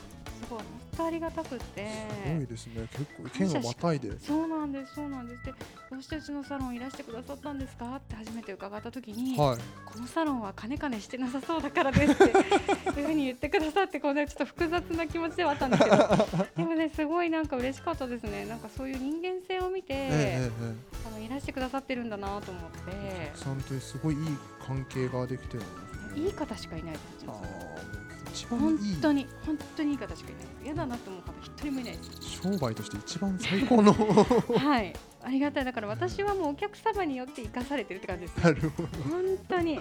[0.44, 0.60] すごい。
[0.60, 1.88] 本当ありがたくって。
[2.26, 2.88] すごいですね。
[2.92, 4.20] 結構県をまたいで。
[4.20, 5.44] そうなんです、そうなんです。
[5.46, 5.54] で、
[5.90, 7.96] どうしてうちのサロンいらしてくださったんですか？
[7.96, 12.24] って初めて伺った時に、はいこのサロンは金金してなさそうだからですって
[13.00, 15.98] いうふうに言ってくださってこうねちょっと複雑な気持ちではあったんですけど。
[16.58, 18.46] でもねすごいなんか嬉しかったですね。
[18.46, 20.76] なんかそういう人間性を見て、ええええ
[21.08, 26.14] あのいらしてくださってるんだなと思っええお客さんとすごいいい関係ができてるんですね。
[26.16, 28.03] ていい方しかいないですうちあのサロンー
[28.34, 30.46] 一番本当に本当にいい方しかいない。
[30.66, 32.42] 嫌だなと思う方一人もいないです。
[32.42, 33.94] 商売として一番最高の。
[34.58, 34.94] はい。
[35.22, 35.66] ありがたい。
[35.66, 38.38] だから私はもうお客様によって生かされてるって感じです。
[38.38, 38.90] なるほど。
[39.10, 39.80] 本当に。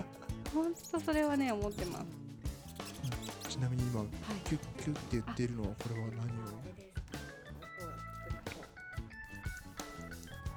[0.52, 2.04] 本当それはね思ってます。
[3.48, 4.10] ちなみに今はい。
[4.44, 6.22] キュッキュッって言っているのはこれは何を？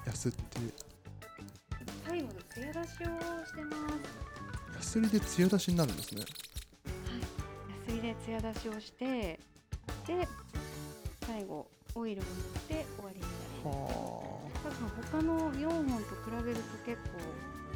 [0.05, 0.37] やすって。
[2.05, 4.75] 最後の艶出しをしてます。
[4.75, 6.23] やすりで艶出しになるんですね
[7.87, 9.05] ヤスリで艶出しをして
[10.07, 10.27] で
[11.25, 13.71] 最後オイルを塗って終わりになりますは
[14.63, 17.19] 多分他の4本と比べると結構。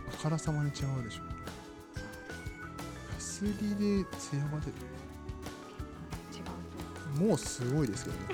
[0.10, 1.30] ああからさまに違うでしょや
[3.20, 4.74] すりで艶が出る。
[6.34, 6.44] 違う
[7.18, 8.26] ともうすごいですけどね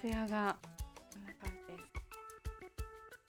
[0.00, 0.56] 艶艶が。
[1.12, 1.78] こんな感じで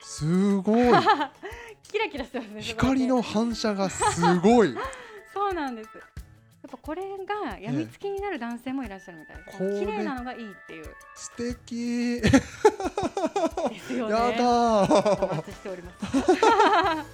[0.00, 0.16] す。
[0.18, 0.80] すごい。
[1.90, 4.72] キラキラしてますね光の反射がすごい。
[4.72, 4.80] け
[5.34, 5.90] そうなんです
[6.70, 7.02] ぱこれ
[7.44, 10.86] がやみつきになる男性もいらっしゃるみたいです、綺麗なのがいいっていう。
[11.14, 12.20] 素敵。
[12.22, 12.30] で
[13.80, 14.14] すよね。
[14.14, 16.06] やだおーしております。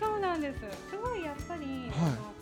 [0.00, 0.60] そうなんです。
[0.90, 2.34] すごいやっぱり、あの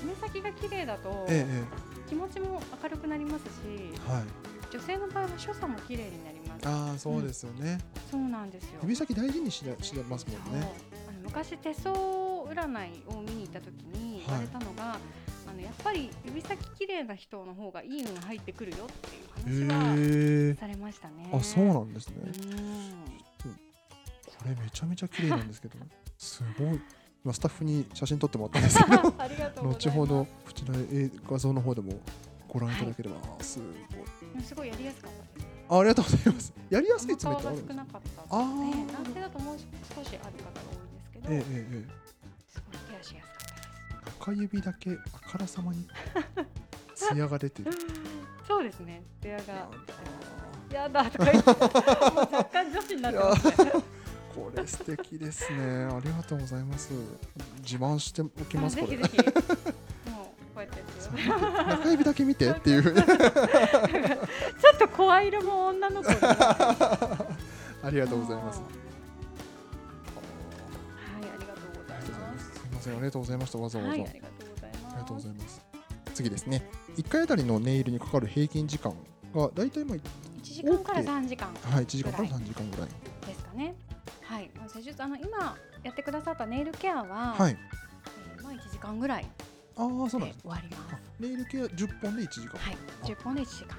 [0.00, 1.64] 爪先が綺麗だと、ええ
[2.08, 4.24] 気持ちも明るくなりますしええはい。
[4.70, 6.68] 女性の場合は所作も綺麗になります。
[6.68, 7.78] ああそうですよね、
[8.10, 8.80] そうなんですよ。
[8.82, 10.68] 指先大事にしなしてますもんね。
[11.08, 11.94] あの昔手相
[12.44, 14.98] 占いを見に行った時に言われたのが、
[15.46, 21.30] あのやっぱり指先綺麗な人の方がいい運入ってくるよっていう話はされましたね。
[21.32, 23.52] あそうなんですね、うん。
[23.52, 25.78] これめちゃめちゃ綺麗なんですけど
[26.18, 26.80] すごい。
[27.24, 29.10] 今スタッフに写真撮ってもらったんですけど。
[29.68, 32.00] 後ほどこちらえ画像の方でも
[32.48, 33.68] ご覧いただければ、あすごい。
[34.34, 35.46] うんすごいやりやすかったです。
[35.68, 36.52] あありがとうございます。
[36.70, 38.92] やりやすいお爪ってあるんですか腹が少なかったあので、ー。
[38.92, 42.03] 男性だともう少しある方が多いんですけど、ええええ
[43.04, 44.16] しやすかったです。
[44.18, 45.86] え中指だけあからさまに
[46.94, 47.70] 艶が出てる
[48.46, 49.02] そうですね。
[49.20, 49.52] 艶が
[50.70, 51.60] ややだとか言って、もう
[52.34, 53.72] 若干女子になってますね。
[54.34, 56.90] これ素敵ですねありがとうございます
[57.62, 58.96] 自慢しておきますこれ。
[58.96, 59.14] もうこ
[60.56, 60.82] うやって。
[61.68, 63.02] 中指だけ見てっていう ちょ
[64.74, 67.26] っと声色も女の子 あ
[67.90, 68.62] りがとうございます
[72.84, 72.92] せん。
[72.94, 73.58] ありがとうございました。
[73.58, 74.26] わざわざ、はい、ありが
[75.04, 75.60] とうございます。
[76.14, 76.62] 次ですね。
[76.96, 78.94] 1回あたりのネイルにかかる平均時間
[79.34, 80.00] がだいたい今1
[80.42, 82.88] 時間から3時間はい1時間から3時間ぐらい。
[83.26, 83.74] ですかね。
[84.22, 87.56] はい、まあ施術あの今やってくださったネイルケアは、はい。
[88.36, 89.26] えーまあ1時間ぐらい
[89.76, 90.94] ああそうなんで終わります。
[90.94, 90.98] あ。
[91.18, 92.58] ネイルケア10本で1時間。
[92.60, 93.74] はい、10本で1時間で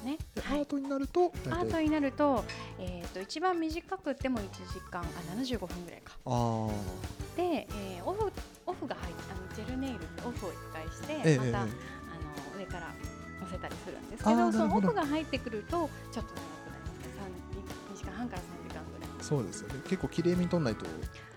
[0.00, 0.18] すね。
[0.36, 1.66] アートになるとア大体。
[1.66, 2.44] ートになると、
[2.80, 5.04] えー、と一番短くても1時間あ
[5.36, 6.12] 75分ぐらいか。
[6.24, 6.70] あー
[7.38, 8.32] で、えーオフ
[8.66, 11.68] オフが入ってあのジェルネイルオフを1回して、ええまた、えあの
[12.58, 12.92] 上から
[13.40, 17.06] 乗せたりするんですけどそのオフが入ってくるとちょっと長くなります。
[17.06, 17.38] ね
[17.94, 19.10] 2, 時間半から3時間ぐらい。
[19.20, 19.80] えそうですよね。
[19.84, 20.84] 結構きれいに取んないと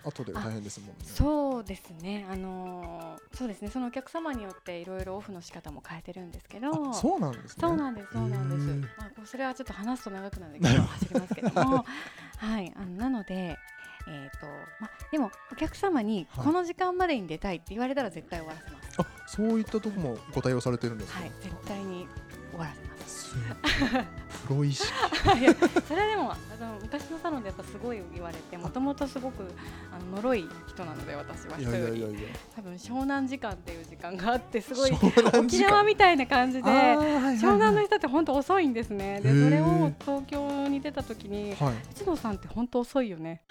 [0.03, 0.95] 後で大変ですもんね。
[1.03, 3.69] そうですね、あのーそうですね。
[3.69, 6.91] そのお客様によっていろいろオフの仕方も変えてるんですけど。
[6.91, 7.47] あそうなんですね。
[7.59, 8.91] そうなんです、そうなんです。
[8.97, 11.85] まあ、それはちょっと話すと長くなるので、今日は走りますけども。
[12.37, 13.59] はい、あのなので。
[14.07, 14.45] えーと
[14.79, 19.01] まあ、でもお客様にはいこの時間までに出たいって言われたら絶対終わらせます。
[19.01, 22.07] あそういったとこもご対応されてるんですか、はい、絶対に
[22.51, 22.90] 終わらせます。
[23.31, 24.91] すプロ意識。
[25.39, 25.53] いや
[25.87, 29.43] それはでもあの昔のサロンでやっぱすごい言われてもともとすごく
[29.91, 32.01] あの呪い人なので私はい人より。
[32.01, 32.29] やいやいやいや。
[32.55, 39.21] 多分湘南時間っていう時間があってすごい沖縄みたいな感じで湘南の人って本当遅いんですね。
[39.21, 43.41] でそれを東京に出た時にはい一野さんって本当遅いよね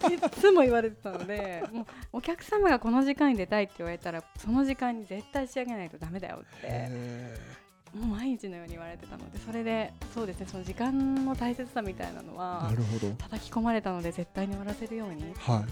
[0.00, 6.46] って いつも言われてたのでもうお客様がこの時間に出たいって言われたらその時間に絶対仕上げないとダメだよって。
[6.62, 7.58] へ
[7.94, 13.10] もう毎日のように言われてたのでそれでそうですねその時間の大切さみたいなのーはなるほど。
[13.14, 15.64] 叩き込まれたので絶対に終わらせるようには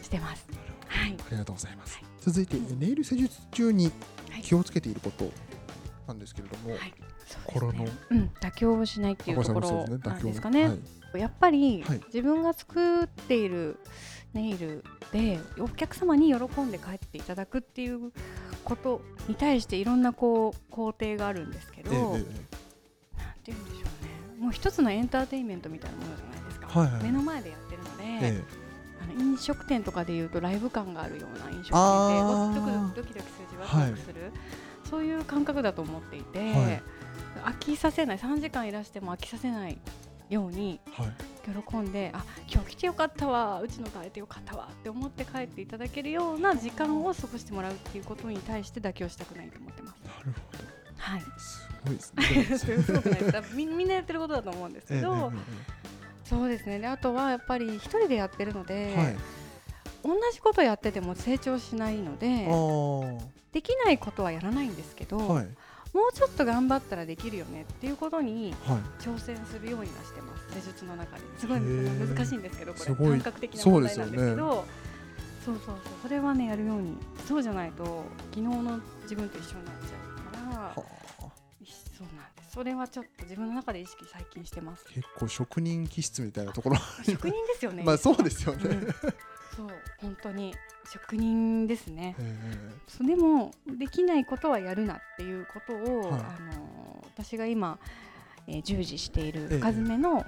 [0.00, 0.04] い。
[0.04, 0.46] してます。
[0.86, 2.04] はい、ありがとうございます、はい。
[2.20, 3.90] 続いてネイル施術中に
[4.30, 4.42] はい。
[4.42, 5.30] 気をつけていること
[6.06, 6.94] なんですけれども、はい。
[7.46, 7.84] 心の。
[7.84, 7.90] ね。
[8.10, 10.22] うん、妥協をしないっていうところなんね。
[10.22, 10.68] ですかね。
[10.68, 10.74] は
[11.16, 11.20] い。
[11.20, 12.00] やっぱり、はい。
[12.06, 13.78] 自分が作っている
[14.34, 18.12] ネイルでお客様に喜んで帰っていただくっていう
[18.76, 22.22] ことに対していろんなこう工程があるんですけど、ええなんえて
[23.46, 24.40] 言うんでしょうね。
[24.40, 27.02] もう一つのエンターテインメントみたいなものじゃないですか、はいはい。
[27.02, 28.42] 目の前でやってるので、ええ。
[29.02, 34.32] あの飲食店とかでいうとライブ感があるような飲食店でドキドキするじわくわくする、
[34.88, 36.82] そういう感覚だと思っていて、はい。
[37.44, 39.78] 飽きさせない3時間いらしても飽きさせない
[40.32, 41.08] ようにはい。
[41.42, 50.00] 喜んであ今日来てよかったわうちの会えてよかったわって思って帰っていただけるような時間を過ごしてもらうっていうことに対して妥協したくないと思ってます。
[50.04, 50.58] なるほど。
[50.98, 51.22] はい。
[51.38, 52.82] すごいですね。
[52.82, 56.78] すごくないですかみみんなやってることだと思うんですええけど、えそうですね。
[56.78, 59.16] であとはやっぱり一人でやってるので、えええはい。
[60.04, 65.48] 同じことやってても成長しないのであできないことはやらないんですけど、あはい
[65.92, 68.76] もうちょっと頑張ったらできるよねっていうことにはい。
[69.02, 70.54] 挑戦するようにはしてます。
[70.54, 74.64] 施術の中ですごい難しいんですけどこれ感覚的な問題なんですけそうど
[75.44, 75.76] そうそうそう。
[76.02, 76.96] それはねやるように
[77.28, 79.96] そうじゃないと昨日の自分と一緒になっちゃ
[80.50, 80.82] うからそ
[82.04, 82.52] うなんです。
[82.54, 84.84] それはちょっと自分の中で意識最近してます。
[84.92, 86.76] 結構職人気質みたいなところ。
[87.04, 87.82] 職人ですよね。
[87.86, 88.94] まあそうですよね、うん
[89.56, 89.68] そう
[90.00, 90.54] 本当に。
[90.90, 92.16] 職人ですね。
[93.00, 96.20] でもできないことはやるなっていうことを、はい。
[96.20, 97.78] あの私が今、
[98.48, 99.58] えー従事しているええ。
[99.58, 100.26] 深爪の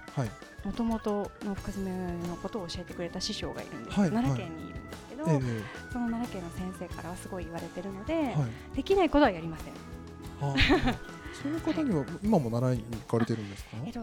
[0.64, 1.90] もともとの深爪
[2.28, 4.10] のことを教えてくれた師匠がいるんです、はい。
[4.10, 5.62] 奈良県にいるんですけど、ええ。
[5.92, 8.76] その奈良県の先生からはすごい言われてるので、はい。
[8.76, 9.74] できないことはやりません。
[10.48, 10.56] はあ
[11.42, 13.70] そういう方には今も習いに行かれてるんですか？
[13.84, 14.00] えっと、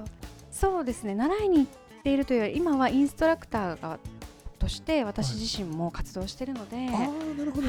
[0.51, 1.15] そうですね。
[1.15, 3.99] 習いに行っているというより今はインストラクターが
[4.62, 7.06] として私自身も活動しているので、は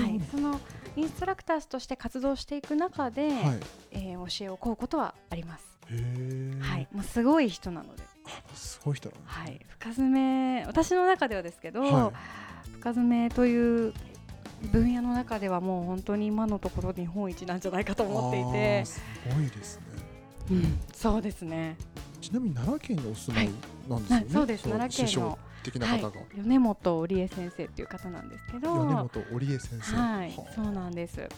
[0.07, 0.21] い。
[0.31, 0.61] その
[0.95, 3.33] インストラクターとして活動していく中で、はい。
[3.93, 5.79] えー教えを請うことはあります。
[6.61, 12.13] はい、もうすごい人なので、あすごい人なんですねはい、深爪私の中ではですけど、は
[12.79, 13.93] 深爪という
[14.71, 19.03] 分野の中ではもう本当に今のところ日本一なんじゃないかと思っていあてー、す
[19.35, 19.83] ごいですね。
[20.51, 21.77] うん、そうですね。
[22.21, 23.51] ちなみに奈良県にお住まい
[23.89, 24.33] なんですよね、はい。
[24.33, 24.65] そうです。
[24.67, 26.01] の奈良県の的なはい。
[26.01, 29.97] 方が、、米本織江先生っていう方なんですけど、米本織江先生。
[29.97, 30.31] はい。
[30.31, 30.53] は、あ。
[30.55, 31.29] そうなんです。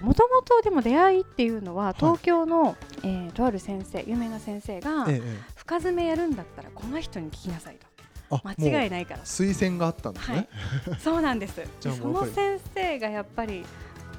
[0.00, 5.38] もともとでも出会いっていうのは東京の、えーとある先生有名な先生が、ええええ。
[5.56, 7.86] 深爪やるんだったらこの人に聞きなさいと。
[8.36, 9.20] あ間違いないから。
[9.24, 10.48] 推薦があったんですね、
[11.00, 11.60] そうなんです。
[11.82, 13.66] その先生がやっぱり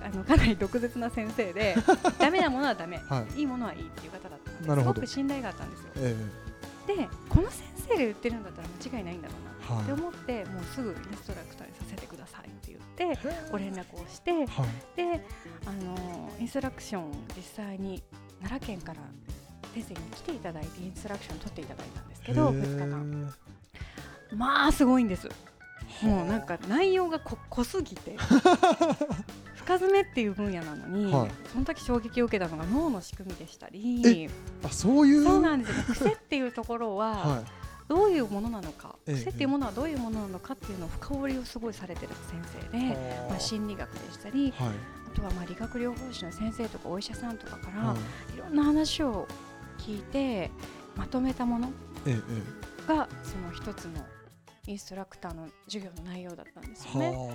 [0.04, 1.76] あのかなり毒舌な先生で
[2.19, 3.39] ダメなものはダメ、はい。
[3.39, 4.88] いいものはいいっていう方だったのです。
[4.88, 5.88] ごく信頼があったんですよ。
[5.97, 6.15] え
[6.95, 9.34] でこの先生が言ってるんだったら間違いないんだろ
[9.69, 9.84] うなはい。
[9.84, 13.19] って思って、もうすぐインストラクターにさせてくださいって言って
[13.51, 14.47] ご連絡をしてはい。
[14.95, 15.25] で
[15.65, 18.04] あのインストラクションを実際に
[18.41, 18.99] 奈良県から
[19.73, 23.34] 先生に来ていただいてインストラクションを取っていただいたんですけどへえ2日間。
[24.36, 25.30] まあすごいんです。
[26.01, 28.15] もうなんか内容がこ濃すぎて
[29.65, 31.32] 深爪っていう分野なのに、はい。
[31.52, 34.30] その時衝撃を受けたのが脳の仕組みでしたり。
[34.63, 35.24] あそういう？
[35.24, 35.84] そうなんですよ。
[35.95, 37.43] 癖っていうところは は
[37.88, 42.95] どういうものなのか、ええ癖っていうものはどういうものなのかっていうのを深掘りをすごいされてる先生いで、
[43.30, 44.69] まあ、心理学でしたりはい。
[45.13, 48.36] あとはまあ理学療法士の先生とかお医者さんとかから、はい。
[48.36, 49.28] いろんな話を
[49.78, 50.52] 聞いて
[50.95, 51.69] まとめたもの
[52.88, 54.06] がその一つの
[54.67, 57.17] インストラクターの授業の内容だったんですえよね。
[57.17, 57.32] は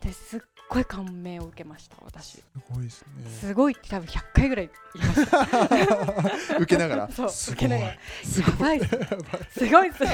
[0.00, 2.38] ですっごい感銘を受けましたあ私。
[2.38, 6.56] すごいですねすごいって多分100回ぐらい言いました。
[6.58, 10.10] 受けながらそうすごい受けながらすやばいっすすごいっすね。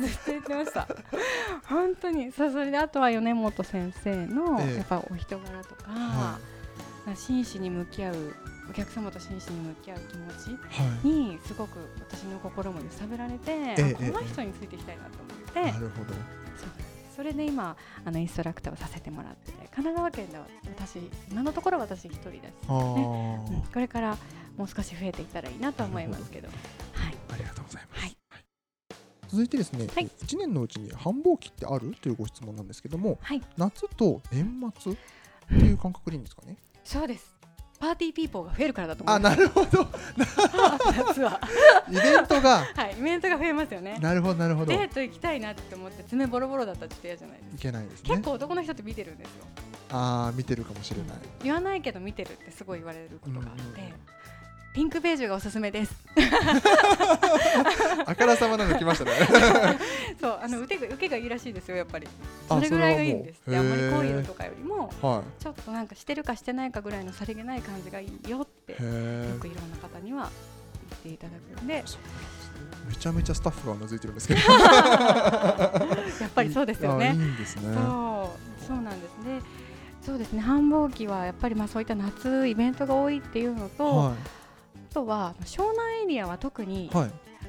[0.00, 0.88] ずっと言ってました。
[1.66, 6.38] 本当にそうそれであとは米本先生のええやっぱお人柄とか、は
[7.14, 8.34] 真摯に向き合う
[8.68, 11.08] お客様と真摯に向き合う気持ちはい。
[11.08, 16.14] にすごく私の心も揺さぶられて、この人についていきたいなと思って、なるほど。
[17.14, 20.46] それで今あのインストラクターをさせてもらってて神奈川県では
[20.76, 20.98] 私
[21.30, 23.54] 今のところ私一人です、あー。
[23.54, 23.62] うん。
[23.62, 24.16] これから
[24.56, 26.48] もう少し増えていったらいいなと思いますけど。
[26.48, 26.54] は
[27.10, 27.14] い。
[27.32, 28.00] ありがとうございます。
[28.00, 28.16] はい。
[29.28, 30.06] 続いてですね、はい。
[30.06, 31.94] 1年のうちに繁忙期ってある？
[32.00, 33.42] というご質問なんですけども、はい。
[33.56, 34.96] 夏と年末っ
[35.48, 36.56] ていう感覚でいいんですかね？
[36.82, 37.33] そうです
[37.78, 39.86] パーティーピーポーが増えるからだと思あ、いますなるほど。
[40.96, 41.40] 夏は
[41.90, 44.72] イベントが、はいイベントが増えますよねなるほど、なるほど。
[44.72, 48.22] いデート行きたいなって思って爪ボロボロだったっと嫌じゃないですかけないですね結。
[48.22, 49.44] 構男の人って見てるんですよ
[49.90, 51.18] ああ、見てるかもしれない。
[51.42, 53.94] 言わないけど見てるってすごい言われることがあって、うんうんうん
[54.74, 55.94] ピンクベージュがおすすめです。
[58.06, 59.12] あからさまなの来ましたね。
[60.20, 62.08] そうあの受けが受けがいいらしいですよやっぱり。
[62.48, 63.40] あそれぐらいがいいんです。
[63.46, 68.78] あんまり濃い色とかよりもはちょっとなんかしてるかしてないかぐらいのさりげない感じがいいよってよ。
[68.78, 68.82] く
[69.46, 70.28] いろんな方には
[71.04, 71.84] 言っていただくんで。
[72.88, 74.40] めちゃめちゃスタッフがうなずいてるんですけど。
[74.50, 75.70] や
[76.26, 77.72] っぱりそうですよあいいねんですね。
[77.72, 79.18] そうそうなんです。
[79.24, 79.40] ね
[80.02, 80.40] そうですね。
[80.40, 84.43] 繁忙期はやっぱりまあそういった夏イベントが多いっていうのと、はあ
[84.94, 86.90] とは湘南エリアは特に。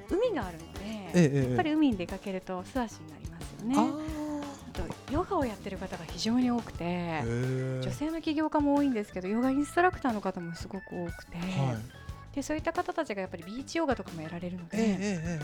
[0.07, 1.45] 海があるので。
[1.47, 3.75] やっぱり海に出かけると素足になりますよね。
[3.77, 7.21] あとヨガをやってる方が非常に多くて。
[7.23, 12.04] 女性の起業家も多いんですけどヨガインストラクターの方もすごく多くて、はい。
[12.35, 15.39] でそういった方たちがやっぱりビーチヨガとかもやられるので、ええええええ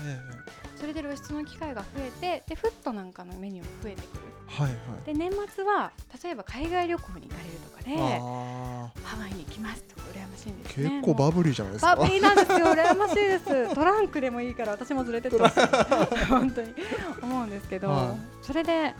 [0.77, 2.09] えそれで露出の機会が増え
[2.41, 4.61] てでフットなんかのメニューも増えてくるえ。
[4.63, 5.05] はいはい。
[5.05, 5.91] で年末は
[6.23, 11.95] 例えば海外旅行に行かれるとかであハワイに行きますとか羨ましいんですーね結構バブリーじゃないですか。
[11.95, 16.73] バブリーなんですよ羨ましいですトランクでもいいから私も連れてってほしい本当に
[17.21, 18.93] 思うんですけど、はそれでやっ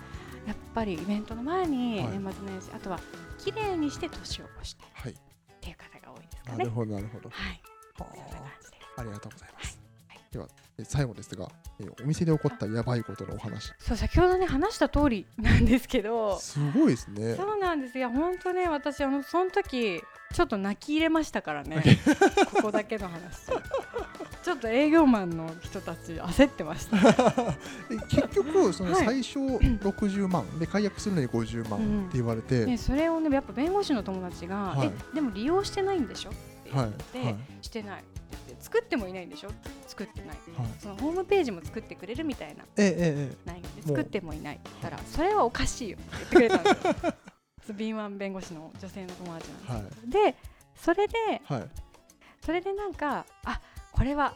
[0.73, 2.99] ぱりイベントの前にはい年末年始、あとは
[3.39, 5.15] 綺麗にして年を越してっはい。
[5.60, 7.30] ていう方が多いですかねなるほどなるほど。
[7.30, 7.54] はいは
[7.97, 8.88] そんな感あじです。
[8.97, 9.80] ありがとうございます。
[10.10, 10.19] はい。
[10.32, 11.47] ではえ最後ですが、
[11.80, 13.73] えお店で起こったやばいことのお話。
[13.80, 17.36] そう先ほどね話した通りなんですけどすごいですね。
[17.36, 17.97] そうなんです。
[17.97, 20.01] いや本当ね私あのその時
[20.34, 21.84] ちょっと泣き入れましたからね。
[22.54, 23.19] ここだけの話。
[24.43, 26.97] ちょっと営業マンの人たち焦ってました。
[27.91, 29.06] え結局そのはい。
[29.06, 30.60] 最初60万。
[30.60, 34.88] で解約するのに50万うんって言われて、ね、それをねやっぱ弁護士の友達が「はい。
[35.12, 36.32] えでも利用してないんでしょ?」
[36.72, 36.92] って言はい。
[36.92, 38.04] って、はいしてない」
[38.60, 39.52] 作ってもいないんでしょ?」
[39.88, 40.38] 作ってない、はい。
[40.80, 42.64] そのホームページも作ってくれるみたいな。
[42.78, 47.14] ええええ内容で作ってもいないって言ったら「それはおかしいよ」って言ってくれたんですよ。
[47.74, 50.10] 敏腕弁護士の女性の友達なんですはい。
[50.32, 50.36] で
[50.76, 51.14] それで
[51.46, 51.70] はい。
[52.44, 54.36] それでなんかあこれは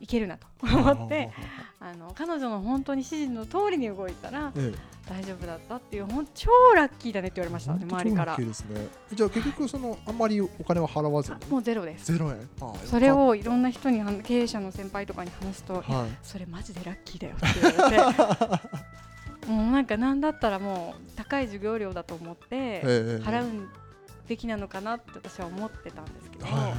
[0.00, 1.30] いけるなと思って
[1.78, 5.00] あの彼女の本当に指示の通りに動いたらええ。
[5.08, 8.36] 大丈夫だったっていうほん超ラッキーだねって言われましたね周りから。
[8.36, 8.46] ね。
[9.12, 11.46] じゃあ結局そのあんまりお金は払わずに？
[11.50, 12.12] もうゼロです。
[12.12, 12.48] ゼロ円？
[12.86, 16.16] それをいろんなな人に経営者の先輩とかに話すと、はい。
[16.22, 18.14] それマジでラッキーだよって言われ
[19.44, 19.46] て。
[19.50, 23.22] もうなんかなんだったらもう高い授業料だと思ってええ。
[23.24, 23.68] 払う
[24.28, 26.74] べきなのかなって私は思ってたんですけど、はいい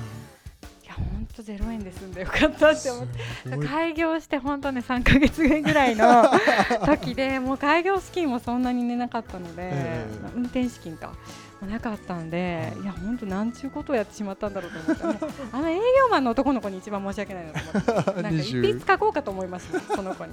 [0.91, 3.67] や本当ゼロ円で済んでよかったって思って。
[3.67, 6.25] 開業して本当ね3ヶ月ぐらいの
[6.85, 10.31] 時でもう開業資金もそんなにねなかったので、ええ。
[10.35, 11.07] 運転資金か。
[11.07, 11.13] も
[11.65, 20.31] なかったんで、いや本当なんちゅうことをやってしまったんだろうと思って あの営業マンの男の子に一番申し訳ないなと思ってなんか一20筆書こうかと思いましたその子に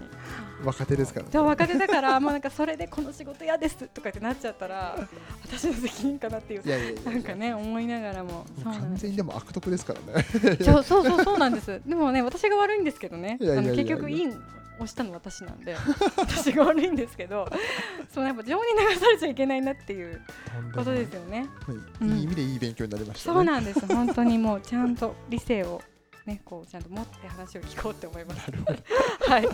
[0.65, 1.33] 若手ですからね。
[1.33, 4.97] そう若手だからもうなんかそれでこの仕事嫌ですとかってなっちゃったら
[5.45, 10.25] 私の責任かなっていうなんかね思いながらも完全にでも悪徳ですからね。
[10.63, 11.81] そうそうそうそうなんです。
[11.87, 13.39] でもね私が悪いんですけどね。
[13.41, 14.41] あの結局イン
[14.79, 15.77] 押したの私なんで
[16.17, 17.49] 私が悪いんですけど、
[18.13, 20.21] そうやっぱ情に流されちゃいけないなっていう
[20.75, 21.49] ことですよね。
[21.67, 22.19] はいうん。
[22.19, 23.35] いい意味でいい勉強になりましたね。
[23.35, 23.87] そうなんです。
[23.93, 25.83] 本当にもうちゃんと理性を
[26.27, 28.51] ねこうちゃんと持って話を聞こうって思います。
[29.29, 29.49] はい。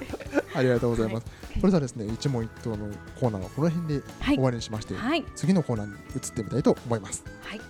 [0.54, 1.60] ありがとうございます、い。
[1.60, 4.34] それではですね一問一答のコーナーはこの辺ではい。
[4.36, 5.24] 終わりにしまして、はい。
[5.34, 7.24] 次のコーナーに移ってみたいと思います。
[7.42, 7.60] はい。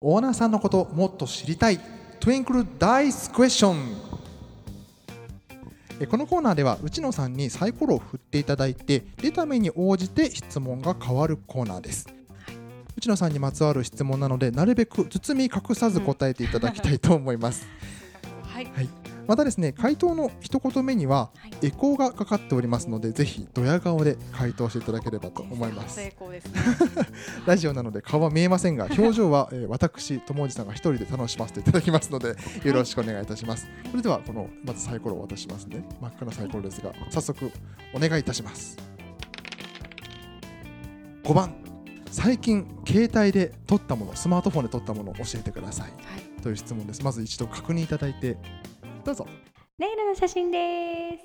[0.00, 1.80] オーナーさんのこともっと知りたい
[2.20, 4.23] Twinkle Dice Question え
[6.08, 12.08] このコーナーでは内野さんにサイコロを振っていただいて出た目に応じて質問が変わるコーナーです。
[12.96, 17.66] 内野さんにまつわる質問なのでなるべく包み隠さず答えていただきたいと思います、
[18.42, 21.66] はいまたですね回答の一言目にははい。
[21.66, 25.98] エコーがかかっておりますのでぜひドヤ顔で回答していただければと思います。
[25.98, 26.12] ね。
[27.46, 35.84] ラジオなので顔は見えませんが表情は、えー私友治さんが一人で楽しませていただきますのでよろしくお願いいたします、それではこのまずサイコロを渡しますね。
[36.00, 37.50] 真っ赤なサイコロですが早速
[37.94, 38.76] お願いいたします。
[41.24, 41.54] 5番。
[42.10, 45.90] 最近携帯で撮ったものスマートフォンで撮ったものを教えてください。
[45.90, 45.96] は
[46.38, 46.42] い。
[46.42, 47.02] という質問です。
[47.02, 48.36] まず一度確認いただいて
[49.04, 49.26] どうぞ。
[49.78, 51.24] ネイルの写真です。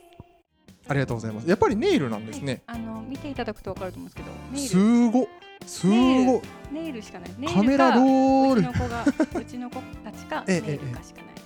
[0.89, 1.47] ありがとうございます。
[1.47, 5.11] やっぱりネイルなんですね、あの見ていただくとわかると思うんですけど、すル。
[5.11, 5.29] ご
[5.65, 7.53] すごネネイルしかない。
[7.53, 8.61] カメラロール。
[8.61, 9.05] うちの子が
[9.39, 11.41] うちの子たちか ええネイルかしかないで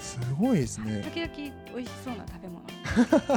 [0.00, 0.12] す。
[0.12, 1.02] すごいですね。
[1.02, 1.32] 時々
[1.74, 2.62] 美味しそうな食べ物。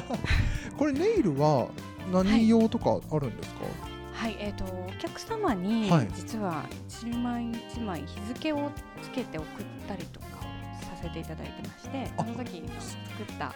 [0.78, 1.70] これネイルは
[2.12, 3.62] 何用とかあるんですか、
[4.14, 6.10] はい、えっ、とお客様にはい。
[6.14, 8.70] 実は一枚一枚日付を
[9.02, 9.48] つけて送っ
[9.88, 10.26] たりとか
[11.06, 13.54] せていただいてまして、あその時に作った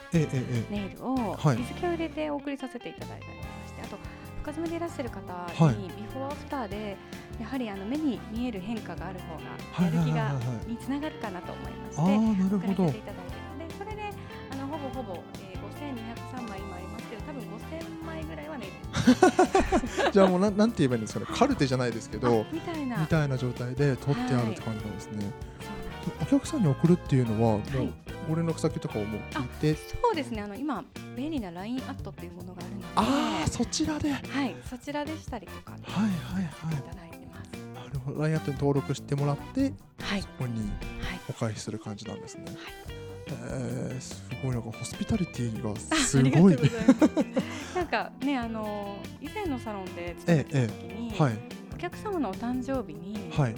[0.70, 1.58] ネイルをはい。
[1.58, 3.98] 日付を入れてお送りさせていただいたりまして、あと
[4.44, 5.76] 深爪でいらっしゃる方はい。
[5.76, 6.98] にビフォーアフターで
[7.40, 9.36] やはりあの目に見える変化がある方
[9.84, 10.34] はいがやる気がはい。
[10.36, 14.04] はいはいにつながるかなと思いまして、送らせていただいてでそれで
[14.52, 15.60] あのほぼほぼ、えー、
[16.38, 18.76] 5203枚今ありますけど多分5000枚ぐらいはネイル。
[20.12, 21.26] じゃあもうなんなんて言えばいいんですかね。
[21.30, 22.98] カルテじゃないですけどあみたいな。
[22.98, 25.49] みたいな状態で取ってあるって感じなんですね、そうなんです
[26.22, 27.94] お客さんに送るっていうのはもうはい。
[28.28, 30.42] ご連絡先とかをもう聞いて、そうですね。
[30.42, 30.84] あの今
[31.16, 32.86] 便利な LINE アットっていうものがあるので。
[32.96, 34.12] ああそちらで。
[34.12, 36.44] はいはいそちらでしたりとかではいはい
[36.74, 36.78] い。
[36.78, 37.50] ただいてます。
[37.74, 38.22] なるほど。
[38.22, 40.22] LINE アットに登録してもらってはい。
[40.22, 40.70] ここにはい。
[41.30, 42.56] お返しする感じなんですね、はい。
[43.32, 44.52] えー、すごい。
[44.52, 46.58] なんかホスピタリティがあすごい
[47.76, 51.34] なんかねあの以前のサロンで作った時に、はい。
[51.74, 53.56] お客様のお誕生日に、はい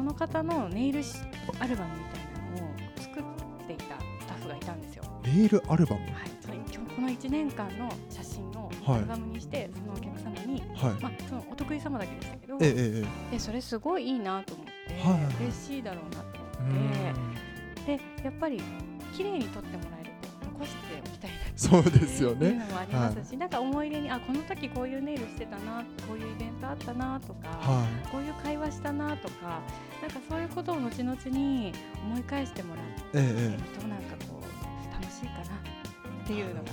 [0.00, 1.16] その方のネイルし
[1.58, 5.04] アルバムみたいなのを作っていたスタッフがいたんですよ。
[5.22, 6.06] ネイルアルバム？
[6.06, 8.96] はい、それ今日この1年間の写真をはい。
[8.96, 11.02] アルバムにして、そのお客様に、はい。
[11.02, 14.72] まあ、そのお得意様だけでしたけど、ええええでそれすごいいいなと思って、
[15.06, 15.44] はい。
[15.44, 16.70] 嬉しいだろうなとう思
[17.12, 17.98] って。
[17.98, 18.62] でやっぱり
[19.14, 19.99] 綺麗に撮ってもらえ
[21.60, 22.52] そうですよね。
[22.52, 29.60] のもありますし、なんか思い出にあこの時こういうネイルしてたなこういうイベントあったなとか、はこういう会話したなとか
[30.00, 31.72] なんかそういうことを後々に
[32.06, 33.56] 思い返してもらっていえええ。
[33.56, 35.56] るとなんかこう楽しいかな
[36.24, 36.70] っていうのが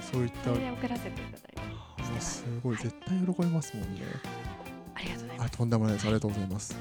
[0.00, 1.62] そういった送らせていただいて
[2.16, 2.76] あすごい。
[2.76, 4.00] 絶対喜びますもんね。
[4.94, 5.52] ありがとうございます。
[5.52, 6.04] あとんでもないです。
[6.04, 6.76] ありがとうございます。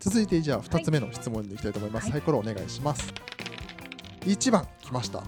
[0.00, 2.12] 続いてじゃあ2つ目の質問にいきたいと思います、はい。
[2.12, 3.12] サイコロお願いします。
[4.22, 5.20] 1番来ました。
[5.20, 5.26] で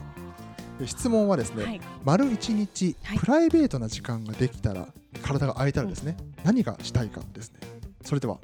[0.87, 3.18] 質問はですね、はい、丸1日はい。
[3.18, 4.89] プライベートな時間ができたら
[5.22, 7.61] 体が空いたらですね、何がしたいかですね。
[8.03, 8.39] それでは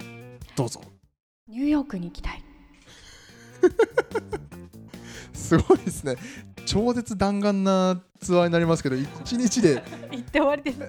[0.57, 0.81] どうぞ。
[1.49, 2.43] ニューヨークに行きたい。
[5.35, 6.17] すごいですね。
[6.67, 10.79] 超絶弾丸なツアーになりますけど1日で 行って終わりです。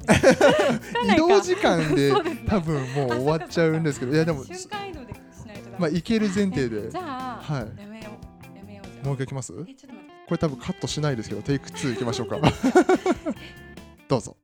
[1.12, 2.14] 移動時間で
[2.48, 5.18] 多分もう終わっちゃうんですけどいやでも瞬間移動でし
[5.48, 5.70] ないと。
[5.80, 6.92] まあ行ける前提で。
[6.92, 7.82] じゃあ、はい。
[7.82, 8.12] やめよ
[8.54, 8.58] う。
[8.58, 9.52] やめようもう一回いきます？
[9.54, 10.01] こえちょっと
[10.32, 10.38] 待って。
[10.38, 12.38] れ多分カットしないですけどテイク2いきましょうか。
[14.08, 14.38] どうぞ。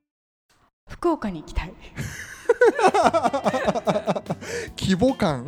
[0.87, 1.73] 福岡に行きたい。
[4.77, 5.45] 規模感。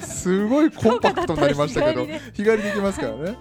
[0.00, 2.70] すごいコンパクトになりましたけど日帰りで。
[2.70, 3.36] 行きますからね。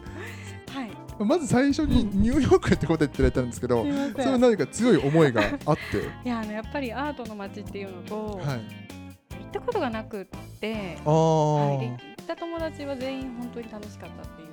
[0.69, 0.91] はい。
[1.25, 3.85] まず最初にニューヨークってこと言ってられたんですけど。
[4.13, 5.97] それは何か強い思いがあって。
[6.25, 8.57] いやあのやっぱりアートの街っていうのと、はい。
[9.41, 10.25] 行ったことがなくっ
[10.59, 14.47] て、あは行った友達は全員本当に楽しかったっていう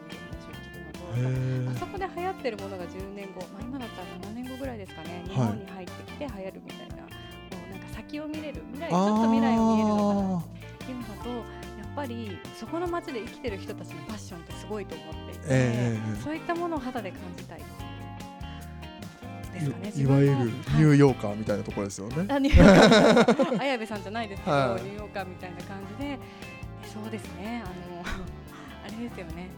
[1.12, 1.78] あー。
[1.78, 5.28] そこで流行ってるものが10年後、まあ、今だったら7年後ぐらいですかね、い。
[5.28, 15.98] 日本に入ってきて流行るみたいな、もうなんか先を見れる未来ちょっと未来を見えるのかなっていうのとやっぱりそこの街で生きてる人たちのファッションってすごいと思っていて、ええ。
[15.98, 17.64] ええそういったものを肌で感じたいで
[19.60, 19.92] すかね。
[19.94, 22.26] いいわゆるニューヨヨーカーみたいなところですよね。
[23.58, 24.82] 綾部さんじゃないですけど、はい。
[24.82, 26.18] ニューヨーカーみたいな感じで。
[26.84, 27.62] そうですね。
[27.64, 29.50] あのあれですよね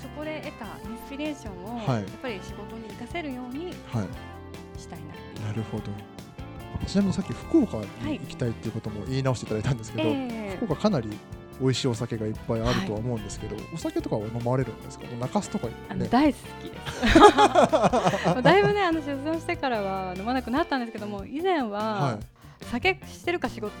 [0.00, 1.96] そこで得たインスピレーションを、はい。
[1.96, 5.46] やっぱり仕事に活かせるようにはい、したいなっていう。
[5.46, 5.84] なるほど。
[6.86, 10.12] ちなみにさっき福岡に行きたいっていうことも言い直していただいたんですけど、え
[10.52, 10.56] え。
[10.56, 11.08] 福岡かなり
[11.60, 15.06] 美味しいお酒がいっぱいあるとは思うんですけど、お酒とかは飲まれるんですか？
[15.20, 15.72] 中洲とかね。
[15.88, 16.78] あの大好きで
[18.36, 18.42] す。
[18.42, 23.72] だいぶねあの出産してからは飲まなくなったんですけども以前は、はい酒してるか仕事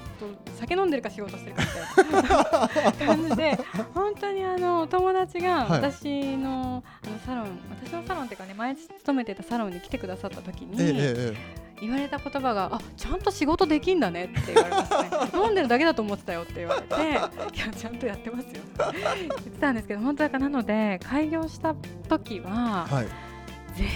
[0.58, 2.92] 酒飲んでるか仕事してるかみたいな。
[3.06, 3.58] 感じで
[3.94, 5.80] 本当にあのお友達がはい。
[5.80, 15.10] 私の,、あのサロン私のサロンっていうかね前勤めてたサロンに来てくださった時に、ええええ言われた言葉があちゃんと仕事できんだねって言われましたね。
[15.34, 17.30] 飲んでるだけだと思ってたよって言われていや
[17.76, 18.50] ちゃんとやってますよ。
[18.50, 21.74] って言ってたんですけど本当だからなので開業した
[22.08, 23.27] 時ははい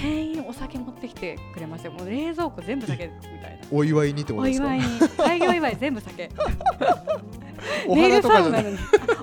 [0.02, 3.58] 全員お酒持ってきてくれましたよもう冷蔵庫全部酒みたいな。
[3.70, 4.66] お祝いにってことですか？
[4.66, 6.30] お祝いに開業祝い全部酒。
[7.86, 8.70] おネイル花とかじゃ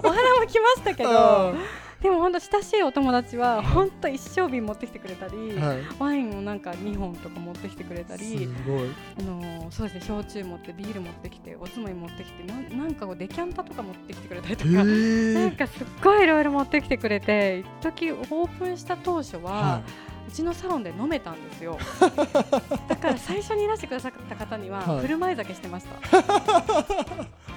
[0.04, 1.54] お花も来ましたけどあ
[2.02, 5.78] でも本当親しいお友達は本当一升瓶持ってきてくれたり、ーはい。
[6.00, 8.90] ワインをなんか2本とか持ってきてくれたすりごい。
[9.20, 14.78] あのーそうですね焼酎持ってビール持ってきておつまみ持ってきてなんなんかデキャンタとか持ってきてくれたりとへか。
[14.78, 19.82] なんえかすっごいいろいろ持ってきてくれて一時オープンした当初は、は
[20.30, 21.76] うちのサロンで飲めたんですよ。
[22.88, 25.02] だから最初にいらしてくださった方にははい。
[25.02, 26.24] 振る舞い酒してました、い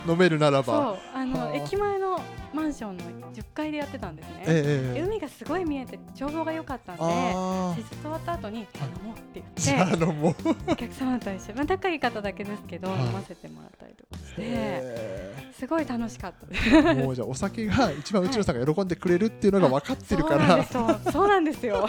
[0.07, 1.55] 飲めるならそばうあのはあ。
[1.55, 2.21] 駅前の
[2.53, 10.35] マンションの10階でやってたんですね、え海がすごい見えて眺望が良かったんであ施術終わった後に飲もうって言ってのもう。
[10.71, 11.53] お客様と一緒。
[11.53, 13.01] に、まあ、仲いい方だけですけど、はい。
[13.07, 16.69] 飲ませてもらったりとかしてへすごい楽しかったです。
[16.77, 20.63] えもうじゃあお酒が一番内野さんが喜んでくれるっていうのが分かってるから。
[20.65, 21.13] そうなんですよ。
[21.13, 21.89] そうなんですよ。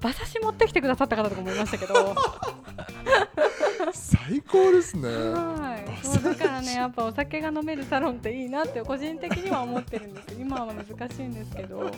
[0.00, 2.14] 馬刺し持ってきてくださった方とかもいましたけど。
[3.92, 5.08] 最高ですね。
[5.08, 6.06] はい。
[6.06, 10.36] そうだからねやっぱお酒が飲めるサロンっていいなって個人的には思ってるんです。
[10.38, 11.90] 今は難しいんですけど。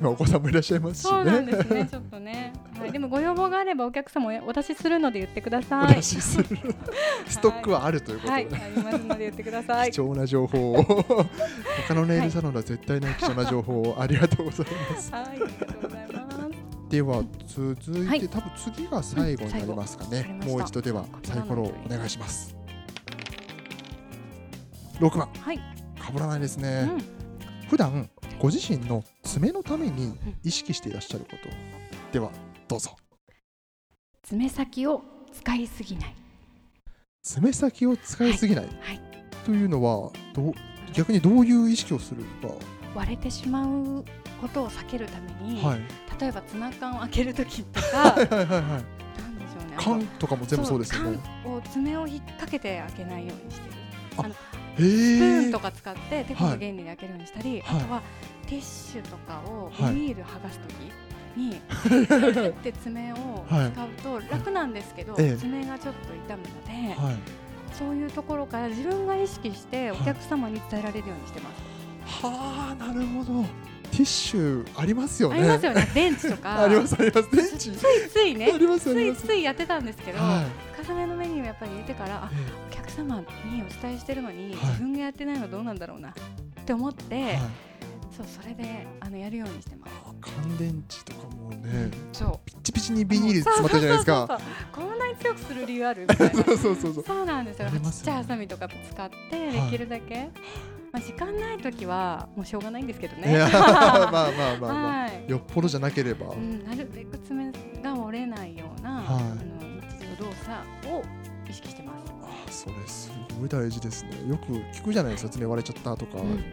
[0.00, 6.36] 今お子さんもいらっしゃいますしそうなんねですねちょっとね、はい、でもご要望があればお客様お渡しするので言ってくだおさいス
[7.40, 8.32] トックはあるということで。
[8.32, 8.46] はい。
[8.52, 9.90] ありますので言ってください。
[9.90, 10.84] 貴重な情報を。
[11.88, 15.10] 他のネイルサロンでは絶対ない貴重な情報をありがとうございます。
[15.10, 16.18] はいありがとうございます。
[16.90, 20.38] では続いて、はい多分次が最後になりますかね。
[20.42, 22.57] うんもう一度では被サイコロをお願いします
[25.00, 25.58] 6番はい、
[26.00, 27.02] かぶらないですうね、ん、
[27.68, 31.48] 普段ご自身の爪のために意識していらっしゃること
[32.12, 32.30] では
[32.66, 32.96] どうぞ。
[34.22, 36.14] 爪先を使いすぎない。
[37.22, 39.00] 爪先を使いすぎない、はい。
[39.44, 40.54] というのはどう
[40.92, 42.54] 逆にどういう意識をするか、
[42.94, 44.04] 割れてしまう
[44.40, 45.80] ことを避けるために、はい、
[46.20, 48.98] 例えばツナ缶を開けるときとかはいはいはい
[49.76, 51.18] 缶とかも全部そうですよね。
[51.44, 53.74] 缶を爪を引っ掛けて開けないようにしてる。
[54.28, 54.32] へ
[54.78, 57.80] スプえーンとか使ってテコの原理で開けるようにしたり、はい。
[57.80, 58.02] あとは
[58.46, 59.94] ティッシュとかをはい。
[59.94, 60.72] ビニール剥がすとき
[61.36, 61.60] に、
[62.62, 63.16] で爪を
[63.48, 63.72] はい。
[63.72, 63.88] 使う
[64.20, 65.36] と楽なんですけど、ええ。
[65.36, 67.16] 爪がちょっと痛むので、はい。
[67.78, 70.04] そういうところから自分が意識しておはい。
[70.04, 71.62] 客様に伝えられるようにしてます。
[72.24, 73.44] はあなるほど。
[73.90, 75.38] ティッシュありますよね。
[75.40, 75.88] ありますよね。
[75.94, 76.60] 電池とか。
[76.64, 77.30] ありますあります。
[77.36, 77.72] 電池つい
[78.12, 78.50] ついね。
[78.54, 80.18] ありますあついついやってたんですけど、
[80.88, 82.30] はい深爪のメニューをやっぱり入れてから
[82.70, 83.24] お客様に
[83.62, 84.66] お伝えしてるのに、はい。
[84.70, 86.12] 自分がやってないのどうなんだろうなっ
[86.64, 87.38] て思って、
[88.16, 89.92] そうそれであのやるようにしてます。
[90.20, 92.40] 乾電池とかもねそう。
[92.44, 94.40] ピッチピチにビニール詰まってるじゃないですか。
[94.72, 96.34] こんなに強くする理由あるみたいな。
[96.34, 97.26] そうそうそうそうそう。
[97.26, 97.68] なんですよ。
[97.70, 99.52] ちっちゃいハサミとか使ってはい。
[99.52, 100.30] できるだけ、
[100.92, 103.38] まあ、時間ない時はもうしょうがないんですけどね。
[103.38, 104.72] まあまあまあまあ、
[105.04, 105.30] はい。
[105.30, 109.04] よっぽどじゃなければ、うん、なるべく爪が折れないような、はい。
[109.06, 109.77] あの
[110.18, 111.02] 動作を
[111.48, 112.12] 意識してます。
[112.22, 114.10] あそれすごい大事ですね。
[114.28, 116.44] よく聞くじゃないですか爪割れちゃったとか、うん。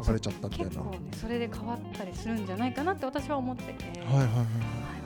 [0.00, 0.70] 剥がれちゃったみたいな。
[0.70, 4.46] 結構ねそれで変わったりするんじゃないかなって私は思ってて、はいはいはいはい。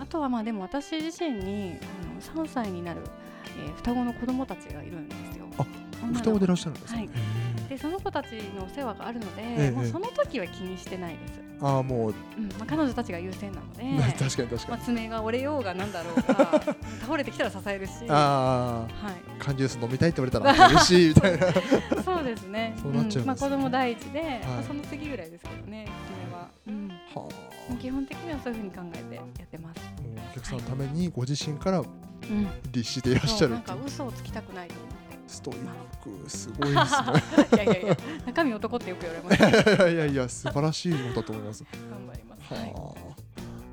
[0.01, 1.79] あとはまあでも私自身に
[2.35, 3.01] あの3歳になる、
[3.65, 5.47] えー双子の子供たちがいるんですよ。
[5.59, 5.65] あ
[6.15, 7.11] 双子でいらっしゃるんですか、はい。
[7.69, 8.27] でその子たち
[8.57, 9.71] のお世話があるので、ええ。
[9.71, 11.42] もうその時は気にしてないです。
[11.63, 16.61] ああもう、うんまあ、彼女たちが優先なので、 確かに確かまあ、に、爪が折れようがなんだろうが
[17.03, 21.47] 倒れてきたら支えるし、はああい、缶ジュース飲みたいって言われたら 嬉しいみたいな。
[22.03, 22.75] そうですね。
[22.83, 23.27] そうなっちゃうん。
[23.29, 24.61] まあ子供第一で、まはい。
[24.61, 25.87] あその次ぐらいですけどね、
[26.27, 26.49] 爪は。
[26.67, 26.89] うん。
[27.15, 27.29] は
[27.71, 27.75] あ。
[27.81, 29.81] 基本的にはそういうふうに考えてやってます。
[30.03, 32.49] もうお客さんのためにご自身からうん。
[32.73, 33.79] 律していらっしゃそうなんるっていう。
[33.79, 35.02] か嘘をつきたくないと思。
[35.33, 39.77] ストイックすごいですね いやいやいや、中身男ってよく言われます。
[39.77, 42.55] 頑 いやいやいや素晴らしいのだと思います張ります。
[42.55, 42.73] はい。
[42.73, 42.95] は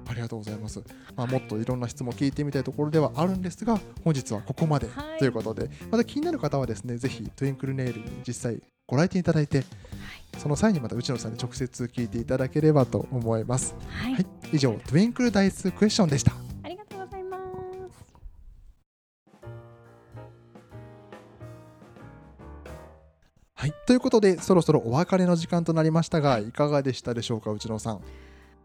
[0.07, 0.82] あ、ありがとうございます。
[1.16, 9.66] まあ、もっといろんな質問を聞いてみたいところではあるんですが、本日はここまではいということで、また気になる方はですね、ぜひトゥインクルネイルに実際ご来店いただいて、
[10.38, 13.76] その際にまた内野さんに直接聞いていただければと思います。
[13.88, 14.14] はい。
[14.14, 16.49] はい、以上、トゥインクルダイスクエスチョンでした。
[23.60, 26.45] はい、ということでそろそろお別れの時間となりましたがい。
[26.45, 27.99] かがでしたでしょうか内野さん。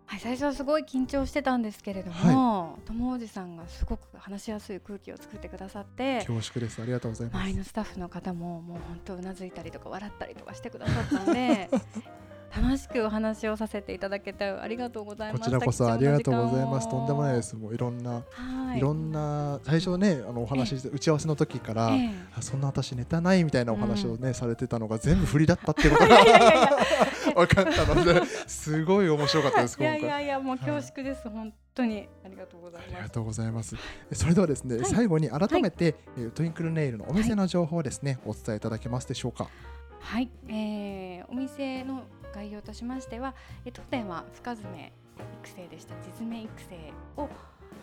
[0.06, 6.80] はい、最初はすごい緊張してたんですけれども、友おじさんがすごく話しやすい空気を作ってくださって恐縮です。
[6.80, 7.42] ありがとうございます。
[7.42, 11.68] 周りのスタッフの方ももう本当うなずいたりとか笑ったりとかしてくださったので
[12.56, 16.88] 楽しくお話をさせていただけてありがとうございますこちらこそありがとうございます。
[16.88, 17.56] とんでもないです。
[17.56, 26.16] もういろんな、はい、いろんな最初ねあのお話打ち合わせの時から、ええ、そんな私ネタないみたいなお話をね、うん、されてたのが全部振りだったってことが
[27.34, 32.94] 分 かったのですごい面白かったですいやいやいやもう恐縮です、はい、本当にありがとうございます。
[32.94, 33.76] ありがとうございます。
[34.12, 39.48] それではですね、はい、最後に改めて、はい、トゥインクルネイルのお店の情報をですね、お伝えいただけますでしょうか？
[40.00, 42.04] はい、えー、お店の
[42.34, 44.92] 概要としましては、え当店は深爪
[45.42, 45.94] 育成でした。
[46.02, 47.28] 実名育成を、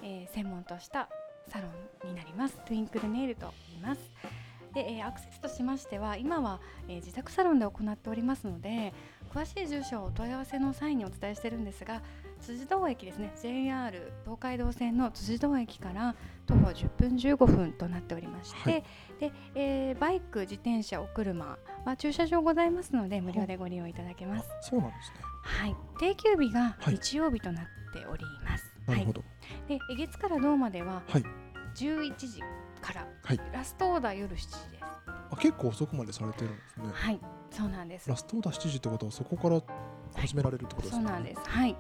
[0.04, 1.08] えー、専門とした
[1.48, 1.68] サロ
[2.06, 2.58] ンになります。
[2.66, 4.02] トゥインクルネイルと言います。
[4.74, 8.94] で、えー、アクセスとしましては今は、えー、自宅サロンで行っておりますので
[9.34, 12.02] 詳しい住所をお問い合わせの際にお伝えしてるんですが
[12.42, 13.32] 辻堂駅ですね。
[13.42, 16.16] JR 東海道線の辻堂駅から
[16.48, 18.84] 徒歩10分15分となっておりまして、はい、
[19.22, 24.50] でえー、バイク自転車お車は駐車場ございますので無料でご利用いただけます。
[24.62, 25.18] そうなんですね。
[25.44, 25.76] はい。
[26.00, 29.24] 定休日が日曜日となっております、はい、なるほど、
[29.68, 31.04] で月から銅までは
[31.76, 32.40] 11時
[32.82, 34.84] から、はい、ラストオーダー夜7時です。
[35.06, 36.90] あ結構遅くまでされてるんですね。
[36.92, 37.20] はい。
[37.52, 38.10] そうなんです。
[38.10, 39.62] ラストオーダー7時ってことはそこから
[40.16, 41.42] 始められるってことですね、そうなんです。
[41.48, 41.76] はい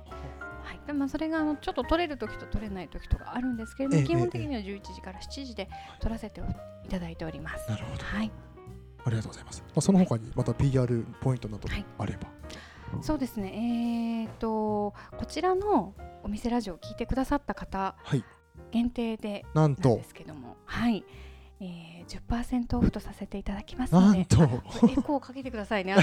[0.71, 5.69] はい、でもそれがあのちょっと取れる時と取れない時とかあるんですけれども、基本的には11時から7時で
[5.99, 6.41] 取らせて
[6.85, 7.69] いただいております。
[7.69, 8.03] なるほど。
[8.03, 8.31] はい。
[9.03, 9.63] ありがとうございます。
[9.67, 11.67] まあ、その他にまた PR ポイントなど
[11.97, 12.19] あれば。
[12.93, 14.23] はい、そうですね。
[14.23, 15.93] えっ、ー、とこちらの
[16.23, 18.23] お店ラジオを聞いてくださった方、はい、
[18.71, 21.03] 限定でなんですけども、はい。
[21.63, 25.95] えー、10%オフとさせていただきますので、なんとエコーかけてくださいね。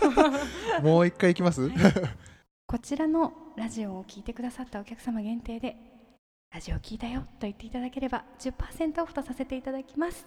[0.82, 1.70] もう一回いきます？
[2.74, 5.76] はいこちらのラジオを聴いてくださったお客様限定で
[6.52, 10.26] ラジオ聞いたよと言っていただければ10%オフとさせていただきます。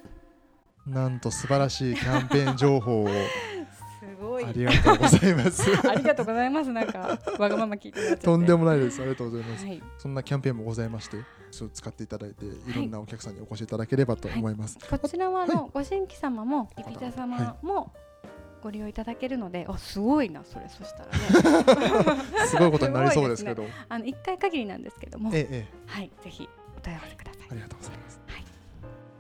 [0.86, 3.14] なんと素晴らしいキャンペーン情報をす
[4.22, 4.46] ごい。
[4.46, 5.64] ありがとうございます。
[5.90, 6.72] ありがとうございます。
[6.72, 9.02] なんかわがまま聞いてとんでもないです。
[9.02, 11.18] ありがとうございます、はい、そんなキャンペーンもございまして
[11.52, 12.74] そう使っていただいてい。
[12.74, 17.92] ろんなお客さんにお越しいただければと思います、はい、こちらはあの、はい、ご新規様もリピーター様も、
[18.62, 20.68] ご利用いただけるのであすごいなそれ。
[20.70, 22.24] そしたらね。
[22.48, 23.64] すごいことになりそうですけど。
[23.64, 27.48] ね、あの1回限りなんですけども、ええ、はいぜひお問い合わせください。
[27.52, 28.44] ありがとうございます、はい、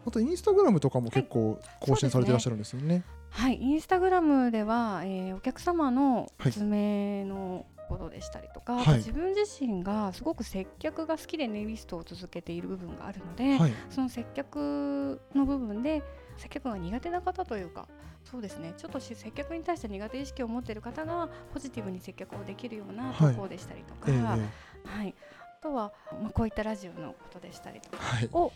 [0.07, 16.03] あとインスタグラムとかも結構更新されていらっしゃるんですよね、はい、インスタグラムでは、えー、お客様の爪のことでしたりとか、はい、自分自身がすごく接客が好きでネイリストを続けている部分があるので、はい、その接客の部分で
[16.37, 17.87] 接客が苦手な方というか
[18.23, 18.73] そうですね。
[18.77, 24.39] ちょっと接客に対して苦手意識を持っている方がポジティブに接客をできるような投稿でしたりとか、はい、
[24.83, 25.15] はい、
[25.59, 27.97] あとは、まあ、こういったラジオのことでしたりとか
[28.33, 28.51] を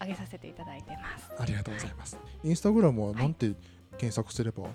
[0.00, 1.32] 上げさせていただいてます。
[1.36, 2.16] ありがとうございます。
[2.44, 3.54] インスタグラムはなんて
[3.98, 4.68] 検索すれば、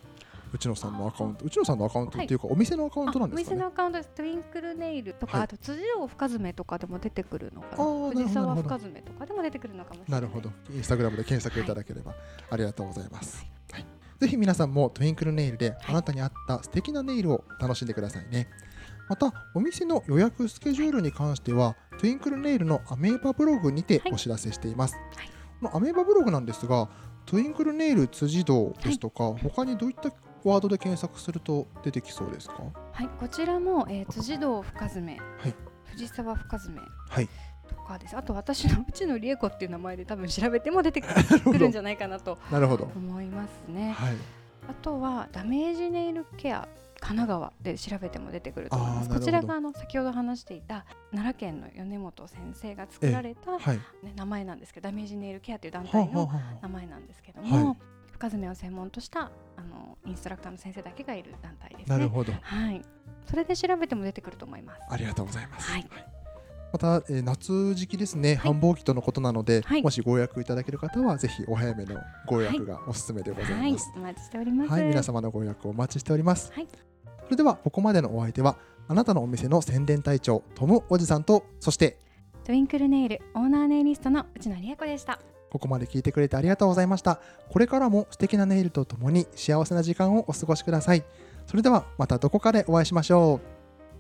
[0.54, 4.10] 内野さんのアカウント、内野さんのアカウントっていうか、お店のアカウントなんですか、ね、お店のアカウントです。
[4.10, 8.10] トゥインクルネイルとか、はい、あと辻尾深爪とかでも出てくるのかな？
[8.12, 10.22] 藤沢深爪とかでも出てくるのかもしれない。
[10.22, 10.52] なるほど。
[10.72, 12.20] インスタグラムで検索いただければ、はい、
[12.52, 13.46] ありがとうございます。
[13.72, 13.86] はい
[14.20, 18.48] ぜひ皆さんもトゥインクルネイルであなたに合った素敵なネイルを楽しんでくださいね。
[19.10, 24.96] また、お店の予約スケジュールに関しては、トゥインクルネイルのアメーバブログにてお知らせしています。
[25.18, 25.28] はい、
[25.60, 26.88] このアメーバブログなんですが、
[27.26, 30.10] トゥインクルネイル辻堂ですとか、はい、他にどういった
[30.50, 32.64] ワードで検索すると出てきそうですか？
[32.92, 36.80] はい、こちらも、えー、辻堂深爪、はい、藤沢深爪、
[37.10, 37.30] はい、
[37.68, 38.18] とかです。
[38.18, 41.08] あと私のうちのりえこっていう名前で多分調べても出てく
[41.58, 42.38] る んじゃないかなと
[42.96, 43.92] 思いますね。
[43.92, 44.16] はい、
[44.70, 46.68] あとはダメージネイルケア
[47.00, 49.10] 神奈川で調べても出てくると思います。
[49.10, 56.32] こちらがあの先ほど話していた奈良県の米本先生が作られた、はい、ね、名前なんですけどダメージネイルケアという団体の
[56.62, 57.76] 名前なんですけども、
[58.24, 61.98] はい、深爪を専門としたあのインストラクターの先生だけがいる団体ですね。
[61.98, 62.32] なるほど。
[62.42, 62.82] はい。
[63.26, 64.82] それで調べても出てくると思います。
[64.90, 65.72] ありがとうございます。
[65.72, 65.88] はい。
[66.72, 73.54] また、えー、夏時期ですね、繁忙期とのことなので、はい、もしご予約いただける方はぜひお早めのご予約がおすすめでございます。
[73.54, 74.72] はいはい、お待ちしております。
[74.72, 76.52] はい、皆様のご予約をお待ちしております。
[77.26, 78.58] それではここまでのお相手は
[78.88, 82.00] あなたのお店の宣伝隊長トムおじさんとそして
[82.44, 85.20] トゥインクルネイルオーナーネイリストの内野理恵子でした。
[85.54, 87.20] ここまで聞いてくれてありがとうございました。
[87.50, 91.04] これからも素敵なネイルとともに幸せな時間をお過ごしください。
[91.46, 93.40] それではまたどこかでお会いしましょ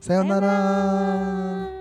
[0.01, 0.03] う。
[0.03, 1.72] さようなら。